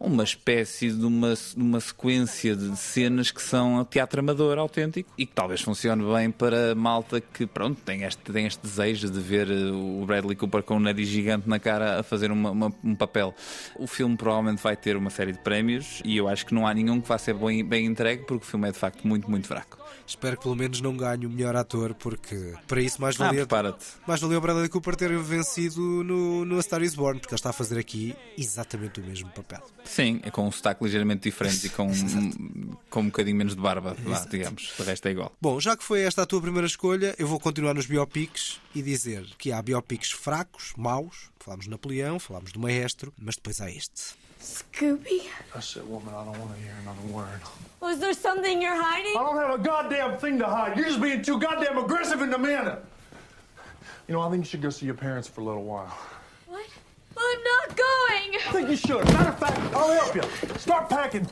[0.00, 5.32] uma espécie de uma, uma sequência de cenas que são teatro amador autêntico e que
[5.34, 9.70] talvez funcione bem para malta que pronto, tem este, tem este desejo de ver eh,
[9.70, 13.34] o Bradley Cooper com um nariz gigante na cara a fazer uma- uma- um papel.
[13.76, 16.72] O filme provavelmente vai ter uma série de prémios e eu acho que não há
[16.72, 19.46] nenhum que vá ser bem, bem entregue porque o filme é de facto muito, muito
[19.46, 19.78] fraco.
[20.06, 23.40] Espero que pelo menos não ganhe o melhor ator, porque para isso mais Ah, valia,
[23.40, 23.84] prepara-te.
[24.06, 27.38] mais valia o Bradley Cooper ter vencido no, no A Star is Born, porque ele
[27.38, 29.60] está a fazer aqui exatamente o mesmo papel.
[29.90, 31.90] Sim, é com um sotaque ligeiramente diferente e com,
[32.88, 34.30] com um bocadinho menos de barba, Exato.
[34.30, 34.78] digamos.
[34.78, 35.32] O resto é igual.
[35.40, 38.82] Bom, já que foi esta a tua primeira escolha, eu vou continuar nos biopics e
[38.82, 41.28] dizer que há biopics fracos, maus.
[41.40, 44.14] Falámos do Napoleão, falámos do Maestro, mas depois há este.
[44.40, 45.28] Scooby?
[45.56, 47.40] I said, woman, I don't want to hear another word.
[47.80, 49.16] Was there something you're hiding?
[49.16, 50.76] I don't have a goddamn thing to hide.
[50.76, 52.76] You're just being too goddamn aggressive and demanding.
[54.06, 55.98] You know, I think you should go see your parents for a little while.
[56.46, 56.66] What?
[57.26, 58.30] I'm not going!
[58.48, 59.04] I think you should.
[59.12, 60.22] Matter of fact, I'll help you.
[60.58, 61.26] Start packing.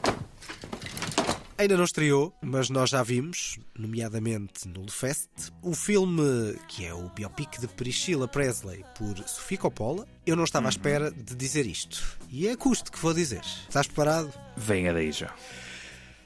[1.61, 5.29] Ainda não estreou, mas nós já vimos, nomeadamente no Lefest,
[5.61, 10.07] o filme que é o biopic de Priscilla Presley por Sofia Coppola.
[10.25, 12.01] Eu não estava à espera de dizer isto.
[12.31, 13.43] E é a custo que vou dizer.
[13.69, 14.33] Estás preparado?
[14.57, 15.35] Venha daí já.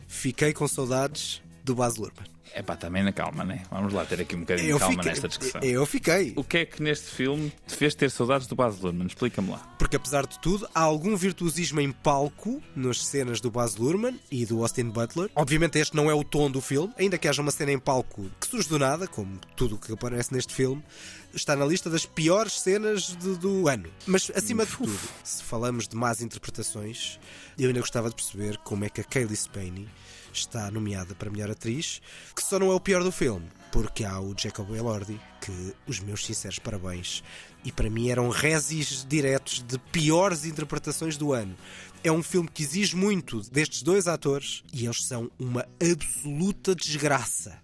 [0.07, 2.27] Fiquei com saudades do Baz Luhrmann.
[2.55, 3.63] É pá, também na calma, né?
[3.71, 5.61] Vamos lá ter aqui um bocadinho Eu de calma fiquei- nesta discussão.
[5.63, 6.33] eu fiquei.
[6.37, 9.07] O que é que neste filme te fez ter saudades do Baz Luhrmann?
[9.07, 9.59] Explica-me lá.
[9.79, 14.45] Porque apesar de tudo, há algum virtuosismo em palco nas cenas do Baz Luhrmann e
[14.45, 15.31] do Austin Butler.
[15.35, 18.31] Obviamente este não é o tom do filme, ainda que haja uma cena em palco
[18.39, 20.83] que surge do nada, como tudo o que aparece neste filme,
[21.35, 23.89] está na lista das piores cenas de- do ano.
[24.07, 27.19] Mas acima de tudo, se falamos de más interpretações,
[27.59, 29.89] eu ainda gostava de perceber como é que a Kaylee Spaeny
[30.39, 32.01] está nomeada para melhor atriz,
[32.35, 36.01] que só não é o pior do filme, porque há o Jacob Elordi, que os
[36.01, 37.22] meus sinceros parabéns,
[37.64, 41.57] e para mim eram resis diretos de piores interpretações do ano.
[42.05, 47.62] É um filme que exige muito destes dois atores e eles são uma absoluta desgraça.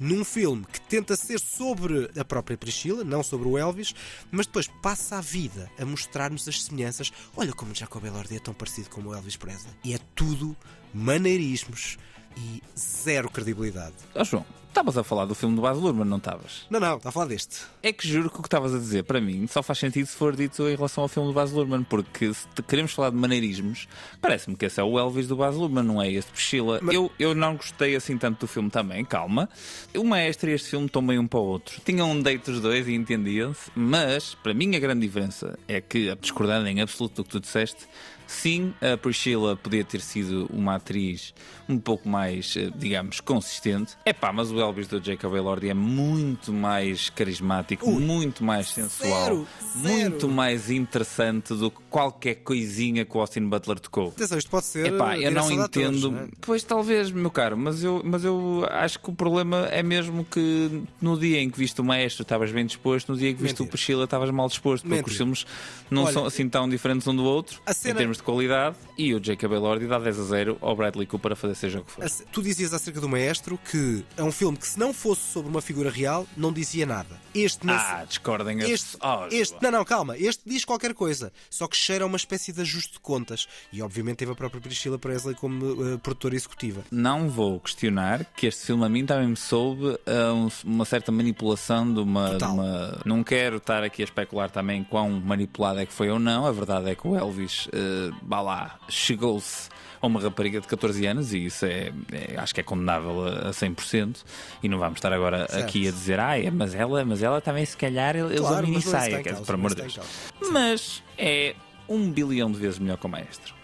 [0.00, 3.94] Num filme que tenta ser sobre a própria Priscila, não sobre o Elvis,
[4.30, 7.12] mas depois passa a vida a mostrar-nos as semelhanças.
[7.36, 9.74] Olha como Jacob Elordi é tão parecido como o Elvis Presley.
[9.84, 10.56] E é tudo
[10.94, 11.98] maneirismos
[12.36, 13.94] e zero credibilidade.
[14.14, 14.44] Ó João,
[14.78, 16.66] estavas a falar do filme do Baz Luhrmann, não estavas?
[16.70, 17.62] Não, não, está a falar deste.
[17.82, 20.14] É que juro que o que estavas a dizer para mim só faz sentido se
[20.14, 23.88] for dito em relação ao filme do Baz Luhrmann, porque se queremos falar de maneirismos,
[24.20, 26.80] parece-me que esse é o Elvis do Baz Luhrmann, não é este Priscila.
[26.92, 29.48] Eu, eu não gostei assim tanto do filme também, calma.
[29.96, 31.80] O Maestro e este filme estão bem um para o outro.
[31.84, 36.14] Tinham um date os dois e entendiam-se, mas para mim a grande diferença é que,
[36.20, 37.88] discordando em absoluto do que tu disseste,
[38.28, 41.32] Sim, a Priscilla podia ter sido uma atriz
[41.66, 43.94] um pouco mais, eh, digamos, consistente.
[44.04, 49.24] É pá, mas o Elvis do Jacob Elordi é muito mais carismático, muito mais sensual,
[49.24, 49.48] zero,
[49.82, 50.00] zero.
[50.00, 54.08] muito mais interessante do que qualquer coisinha que o Austin Butler tocou.
[54.08, 54.92] Atenção, isto pode ser.
[54.92, 56.10] Epá, eu não atores, entendo.
[56.10, 56.28] não é?
[56.42, 60.82] Pois talvez, meu caro, mas eu, mas eu acho que o problema é mesmo que
[61.00, 63.56] no dia em que viste o maestro estavas bem disposto, no dia em que viste
[63.60, 63.70] o Mentira.
[63.70, 65.10] Priscila estavas mal disposto, porque Mentira.
[65.12, 65.46] os filmes
[65.90, 68.76] não Olha, são assim tão diferentes um do outro a cena- em termos de qualidade.
[68.96, 71.84] E o Jacob Elordi dá 10 a 0 ao Bradley Cooper a fazer seja o
[71.84, 72.04] que for.
[72.04, 75.50] A- Tu dizias acerca do Maestro que é um filme que, se não fosse sobre
[75.50, 77.18] uma figura real, não dizia nada.
[77.34, 79.56] Este não Ah, discordem este, Oh, este.
[79.62, 80.16] Não, não, calma.
[80.18, 81.32] Este diz qualquer coisa.
[81.48, 83.46] Só que cheira a uma espécie de ajuste de contas.
[83.72, 86.82] E obviamente teve a própria Priscilla Presley como eh, produtora executiva.
[86.90, 91.12] Não vou questionar que este filme a mim também me soube a um- uma certa
[91.12, 95.86] manipulação de uma, de uma- Não quero estar aqui a especular também quão manipulado é
[95.86, 96.44] que foi ou não.
[96.46, 99.68] A verdade é que o Elvis, eh, vá lá, chegou-se
[100.00, 103.48] a uma rapariga de 14 anos e isso é, é- acho que é condenável a,
[103.48, 104.18] a 100%.
[104.62, 105.64] E não vamos estar agora Certo.
[105.64, 108.48] aqui a dizer, ah, é, mas ela, mas ela também se calhar ele ele usou
[108.48, 109.92] Claro, mini é isso que saia, por amor de Deus.
[109.98, 111.54] está em Mas é
[111.88, 113.57] um bilhão de vezes melhor que o maestro.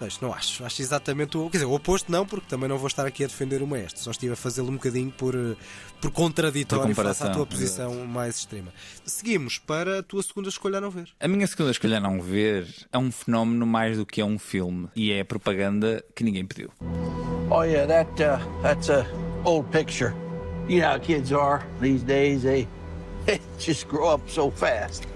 [0.00, 0.64] Pois, não acho.
[0.64, 1.50] Acho exatamente o.
[1.50, 4.00] Quer dizer, o oposto não, porque também não vou estar aqui a defender o Maestro.
[4.00, 5.54] Só estive a fazê-lo um bocadinho por, eh,
[6.00, 8.72] por contraditório Por face à tua posição mais extrema.
[9.04, 11.10] Seguimos para a tua segunda escolha a não ver.
[11.20, 14.38] A minha segunda escolha a não ver é um fenómeno mais do que é um
[14.38, 16.70] filme e é a propaganda que ninguém pediu.
[17.50, 19.06] Oh yeah, that uh, that's a
[19.44, 20.14] old picture.
[20.66, 22.42] You know how kids are these days.
[22.42, 22.66] They,
[23.26, 25.09] they just grow up so fast.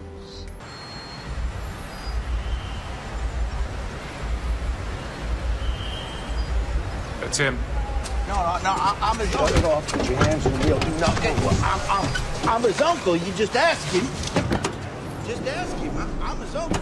[7.35, 7.59] That's him.
[8.29, 8.71] No, no, no.
[8.71, 9.49] I, I'm his uncle.
[9.49, 9.93] Get off.
[9.93, 10.79] Put your hands on the wheel.
[11.03, 11.09] No,
[11.43, 12.07] well, I'm, I'm,
[12.49, 13.17] I'm his uncle.
[13.17, 14.07] You just ask him.
[15.27, 15.99] Just ask him.
[15.99, 16.81] I, I'm his uncle.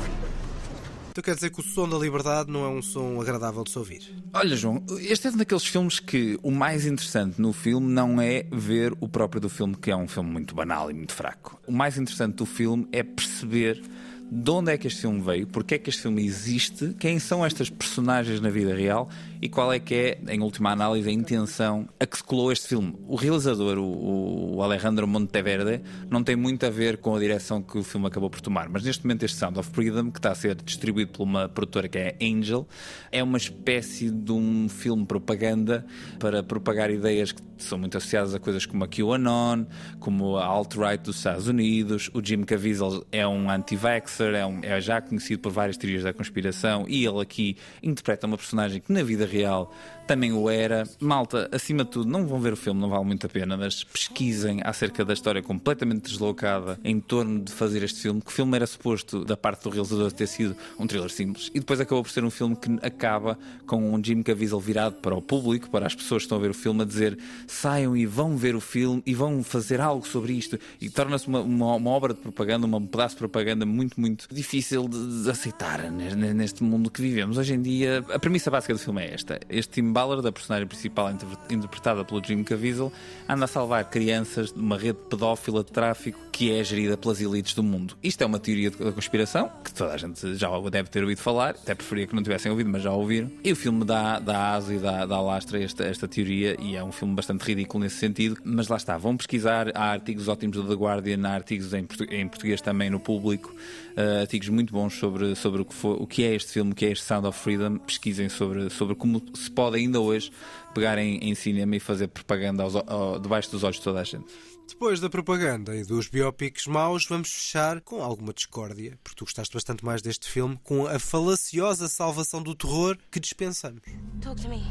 [1.11, 3.79] Então quer dizer que o som da liberdade não é um som agradável de se
[3.79, 4.15] ouvir.
[4.35, 8.45] Olha, João, este é um daqueles filmes que o mais interessante no filme não é
[8.53, 11.59] ver o próprio do filme, que é um filme muito banal e muito fraco.
[11.67, 13.83] O mais interessante do filme é perceber
[14.31, 17.45] de onde é que este filme veio, porque é que este filme existe, quem são
[17.45, 19.11] estas personagens na vida real
[19.43, 22.69] e qual é que é, em última análise, a intenção a que se colou este
[22.69, 22.95] filme.
[23.09, 27.77] O realizador, o, o Alejandro Monteverde, não tem muito a ver com a direção que
[27.77, 30.35] o filme acabou por tomar, mas neste momento este Sound of Freedom, que está a
[30.37, 32.67] ser distribuído por uma produtora que é Angel,
[33.11, 35.85] é uma espécie de um filme propaganda
[36.21, 39.65] para propagar ideias que são muito associadas a coisas como a QAnon,
[40.01, 42.11] como a alt-right dos Estados Unidos.
[42.15, 46.13] O Jim Caviezel é um anti-vaxxer, é, um- é já conhecido por várias teorias da
[46.13, 49.69] conspiração e ele aqui interpreta uma personagem que na vida real
[50.07, 50.85] também o era.
[51.01, 53.83] Malta, acima de tudo, não vão ver o filme, não vale muito a pena, mas
[53.85, 58.57] pesquisem acerca da história completamente deslocada em torno de fazer este filme, que o filme
[58.57, 62.11] era suposto, da parte do realizador, ter sido um thriller simples e depois acabou por
[62.11, 65.95] ser um filme que acaba com um Jim Caviezel virado para o público, para as
[65.95, 69.03] pessoas que estão a ver o filme, a dizer saiam e vão ver o filme
[69.07, 72.87] e vão fazer algo sobre isto e torna-se uma, uma, uma obra de propaganda, um
[72.87, 77.39] pedaço de propaganda muito, muito difícil de, de aceitar ne- ne- neste mundo que vivemos.
[77.39, 79.41] Hoje em dia, a premissa básica do filme é esta.
[79.49, 82.91] Este Tim Ballard, a personagem principal interpre- interpretada pelo Jim Caviezel,
[83.29, 87.55] anda a salvar crianças de uma rede pedófila de tráfico que é gerida pelas elites
[87.55, 87.95] do mundo.
[88.03, 91.51] Isto é uma teoria da conspiração, que toda a gente já deve ter ouvido falar,
[91.51, 93.31] até preferia que não tivessem ouvido, mas já ouviram.
[93.45, 96.91] E o filme dá, dá e dá, dá lastra esta, esta teoria, e é um
[96.91, 98.39] filme bastante ridículo nesse sentido.
[98.43, 101.85] Mas lá está, vão pesquisar, há artigos ótimos do The Guardian, há artigos em
[102.29, 103.55] português também no público,
[103.97, 106.75] eh, artigos muito bons sobre, sobre o, que foi- o que é este filme, o
[106.75, 107.79] que é este Sound of Freedom.
[107.79, 110.31] Pesquisem sobre, sobre como se pode ainda hoje
[110.75, 114.05] pegar em, em cinema e fazer propaganda aos, ao- debaixo dos olhos de toda a
[114.05, 114.27] gente.
[114.69, 119.53] Depois da propaganda e dos biópicos maus, vamos fechar com alguma discórdia, porque tu gostaste
[119.53, 123.83] bastante mais deste filme, com a falaciosa salvação do terror que dispensamos.
[124.23, 124.63] Talk to me.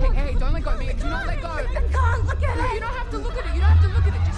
[0.00, 0.70] Hey, hey, don't let go.
[0.70, 1.48] Do not let go.
[1.48, 2.74] I can't look at it.
[2.74, 3.54] You don't have to look at it.
[3.54, 4.29] You don't have to look at it.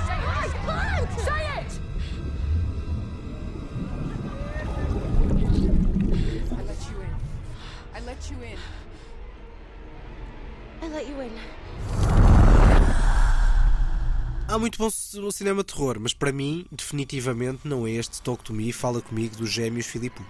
[8.22, 8.58] Let you in.
[10.80, 12.31] I let you in.
[14.52, 14.90] Há muito bom
[15.30, 19.50] cinema terror, mas para mim, definitivamente, não é este Talk to Me Fala Comigo dos
[19.50, 20.20] gêmeos Filipe.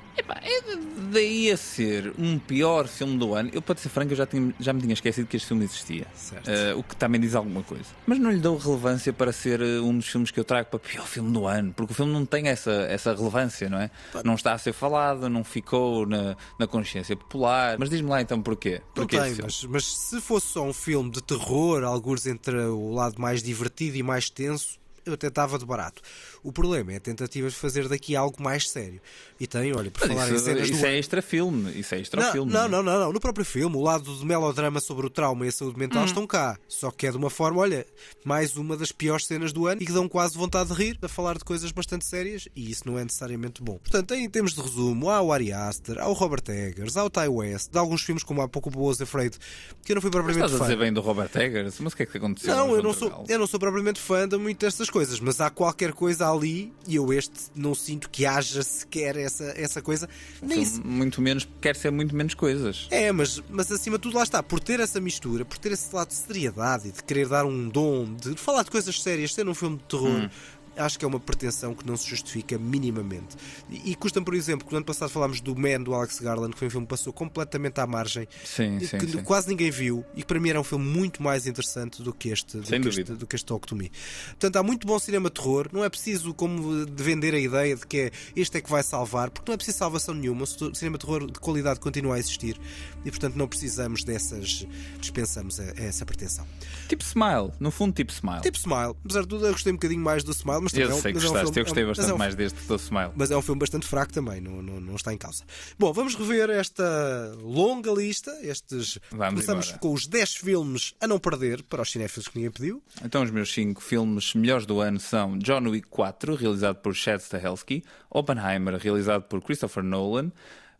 [1.11, 4.55] Daí a ser um pior filme do ano, eu para ser franco, eu já, tinha-
[4.61, 6.07] já me tinha esquecido que este filme existia.
[6.47, 7.85] Eh, o que também diz alguma coisa.
[8.07, 10.79] Mas não lhe dou relevância para ser eh, um dos filmes que eu trago para
[10.79, 13.91] pior filme do ano, porque o filme não tem essa, essa relevância, não é?
[14.25, 17.77] Não está a ser falado, não ficou na, na consciência popular.
[17.79, 18.81] Mas diz-me lá então porquê.
[18.81, 19.53] Não Porquê tem, este filme?
[19.53, 23.97] mas, mas se fosse só um filme de terror, alguns entre o lado mais divertido
[23.97, 26.01] e mais tenso, eu até estava de barato.
[26.43, 29.01] O problema é a tentativa de fazer daqui algo mais sério.
[29.41, 30.87] E tem, olha, por Mas falar em isso, cenas isso do...
[30.87, 32.53] é extra filme, isso é extra Não, filme.
[32.53, 33.13] não, não, não, não.
[33.13, 36.07] No próprio filme, o lado do melodrama sobre o trauma e a saúde mental Hum.
[36.07, 36.59] estão cá.
[36.69, 37.87] Só que é de uma forma, olha,
[38.25, 41.09] mais uma das piores cenas do ano e que dão quase vontade de rir, a
[41.09, 43.79] falar de coisas bastante sérias e isso não é necessariamente bom.
[43.79, 47.11] Portanto, em termos de resumo, há o Ari Aster, há o Robert Eggers, há o
[47.11, 49.37] Ty West, de alguns filmes como há pouco o Was Afraid,
[49.85, 50.65] que eu não fui Mas propriamente estás a fã.
[50.65, 52.55] dizer bem do Robert Eggers, mas o que é que aconteceu?
[52.55, 55.51] Não, eu não, sou, eu não sou propriamente fã de muitas dessas coisas, mas há
[55.51, 60.09] qualquer coisa ali e eu este não sinto que haja sequer essa, essa coisa.
[60.41, 62.87] Nem São muito menos, quer ser muito menos coisas.
[62.91, 65.95] é, mas, mas acima de tudo lá está, por ter essa mistura, por ter esse
[65.95, 69.49] lado de seriedade e de querer dar um dom, de falar de coisas sérias, ser
[69.49, 70.09] um filme de terror.
[70.25, 70.29] Hum.
[70.77, 73.37] Acho que é uma pretensão que não se justifica minimamente.
[73.69, 76.53] E, e custa-me, por exemplo, que no ano passado falámos do Man do Alex Garland,
[76.53, 79.23] que foi um filme que passou completamente à margem, Sim, sim, que sim.
[79.23, 82.31] quase ninguém viu, e que para mim era um filme muito mais interessante do que
[82.31, 83.19] este, do Sem que este, dúvida.
[83.19, 83.91] do que este Talk to Me.
[84.31, 87.77] Portanto, há muito bom cinema de terror, não é preciso como de vender a ideia
[87.77, 90.75] de que é este é que vai salvar, porque não é preciso salvação nenhuma, o
[90.75, 92.59] cinema de terror de qualidade continua a existir
[93.05, 94.67] e, portanto, não precisamos dessas,
[95.01, 96.47] dispensamos a, a essa pretensão.
[96.89, 98.41] Tipo Smile, no fundo, tipo Smile.
[98.43, 100.95] Tipo Smile, apesar de tudo, eu gostei um bocadinho mais do Smile, mas eu é
[100.95, 102.35] um- sei que mas é um gostaste, filme- eu gostei é bastante é um- mais
[102.35, 103.11] deste do Smile.
[103.17, 105.45] mas é um filme bastante fraco também, não, não, não está em causa.
[105.79, 108.31] Bom, vamos rever esta longa lista.
[108.43, 109.79] Estes Vamos começamos embora.
[109.81, 112.83] com os 10 filmes a não perder para os cinéfilos que ninguém pediu.
[113.05, 117.21] Então, os meus cinco filmes melhores do ano são John Wick 4, realizado por Chad
[117.21, 120.31] Stahelski, Oppenheimer, realizado por Christopher Nolan,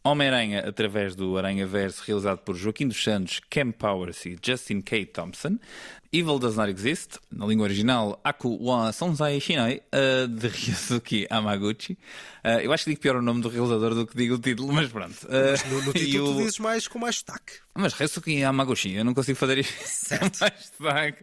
[0.05, 5.07] Homem-Aranha através do Aranha Verso, realizado por Joaquim dos Santos, Cam Powers e Justin K.
[5.07, 5.59] Thompson,
[6.15, 9.81] Evil Does Not Exist, na língua original Aku wa Sonzai Shinai,
[10.29, 11.97] de Ryosuke Hamaguchi.
[12.45, 14.73] Uh, eu acho que digo pior o nome do realizador do que digo o título,
[14.73, 15.15] mas pronto.
[15.27, 17.53] Uh, Mas no, no e título o- tu dizes mais com mais sotaque.
[17.75, 19.73] mas Ryosuke Yamaguchi, eu não consigo fazer isto
[20.41, 21.23] mais sotaque.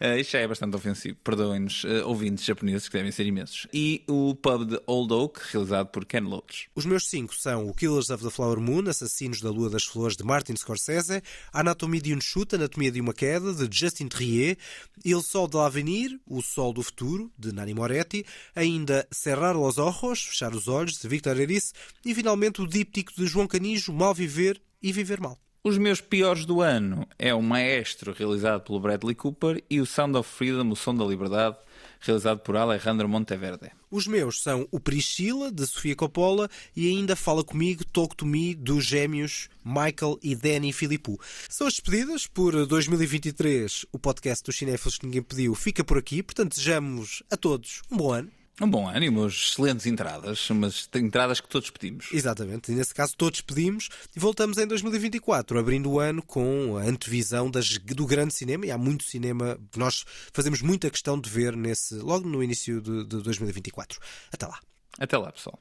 [0.00, 1.16] Uh, isto já é bastante ofensivo.
[1.22, 3.68] Perdoem-nos, uh, ouvintes japoneses, que devem ser imensos.
[3.72, 6.68] E o Pub de Old Oak, realizado por Ken Loach.
[6.74, 10.16] Os meus cinco são o Killers of the Flower Moon, Assassinos da Lua das Flores,
[10.16, 14.58] de Martin Scorsese, Anatomia de um Chute, Anatomia de uma Queda, de Justin Trier,
[15.04, 20.22] Il Sol de l'Avenir, O Sol do Futuro, de Nani Moretti, ainda Cerrar los Ojos,
[20.22, 21.72] Fechar os Olhos, de Victor Erice,
[22.04, 25.38] e finalmente o díptico de João Canijo, Mal Viver e Viver Mal.
[25.62, 30.16] Os meus piores do ano é o Maestro, realizado pelo Bradley Cooper, e o Sound
[30.16, 31.56] of Freedom, o Som da Liberdade,
[31.98, 33.72] realizado por Alejandro Monteverde.
[33.90, 38.54] Os meus são o Priscila, de Sofia Coppola, e ainda Fala Comigo, Talk to Me,
[38.54, 41.20] dos gêmeos Michael e Danny Filippo.
[41.48, 43.86] São as despedidas por 2023.
[43.90, 47.96] O podcast dos cinéfilos que ninguém pediu fica por aqui, portanto desejamos a todos um
[47.96, 48.30] bom ano.
[48.60, 52.08] Um bom ano e umas excelentes entradas, umas entradas que todos pedimos.
[52.10, 56.82] Exatamente, e nesse caso todos pedimos e voltamos em 2024, abrindo o ano com a
[56.82, 61.28] antevisão das, do grande cinema, e há muito cinema que nós fazemos muita questão de
[61.28, 64.00] ver nesse, logo no início de, de 2024.
[64.32, 64.58] Até lá.
[64.98, 65.58] Até lá, pessoal.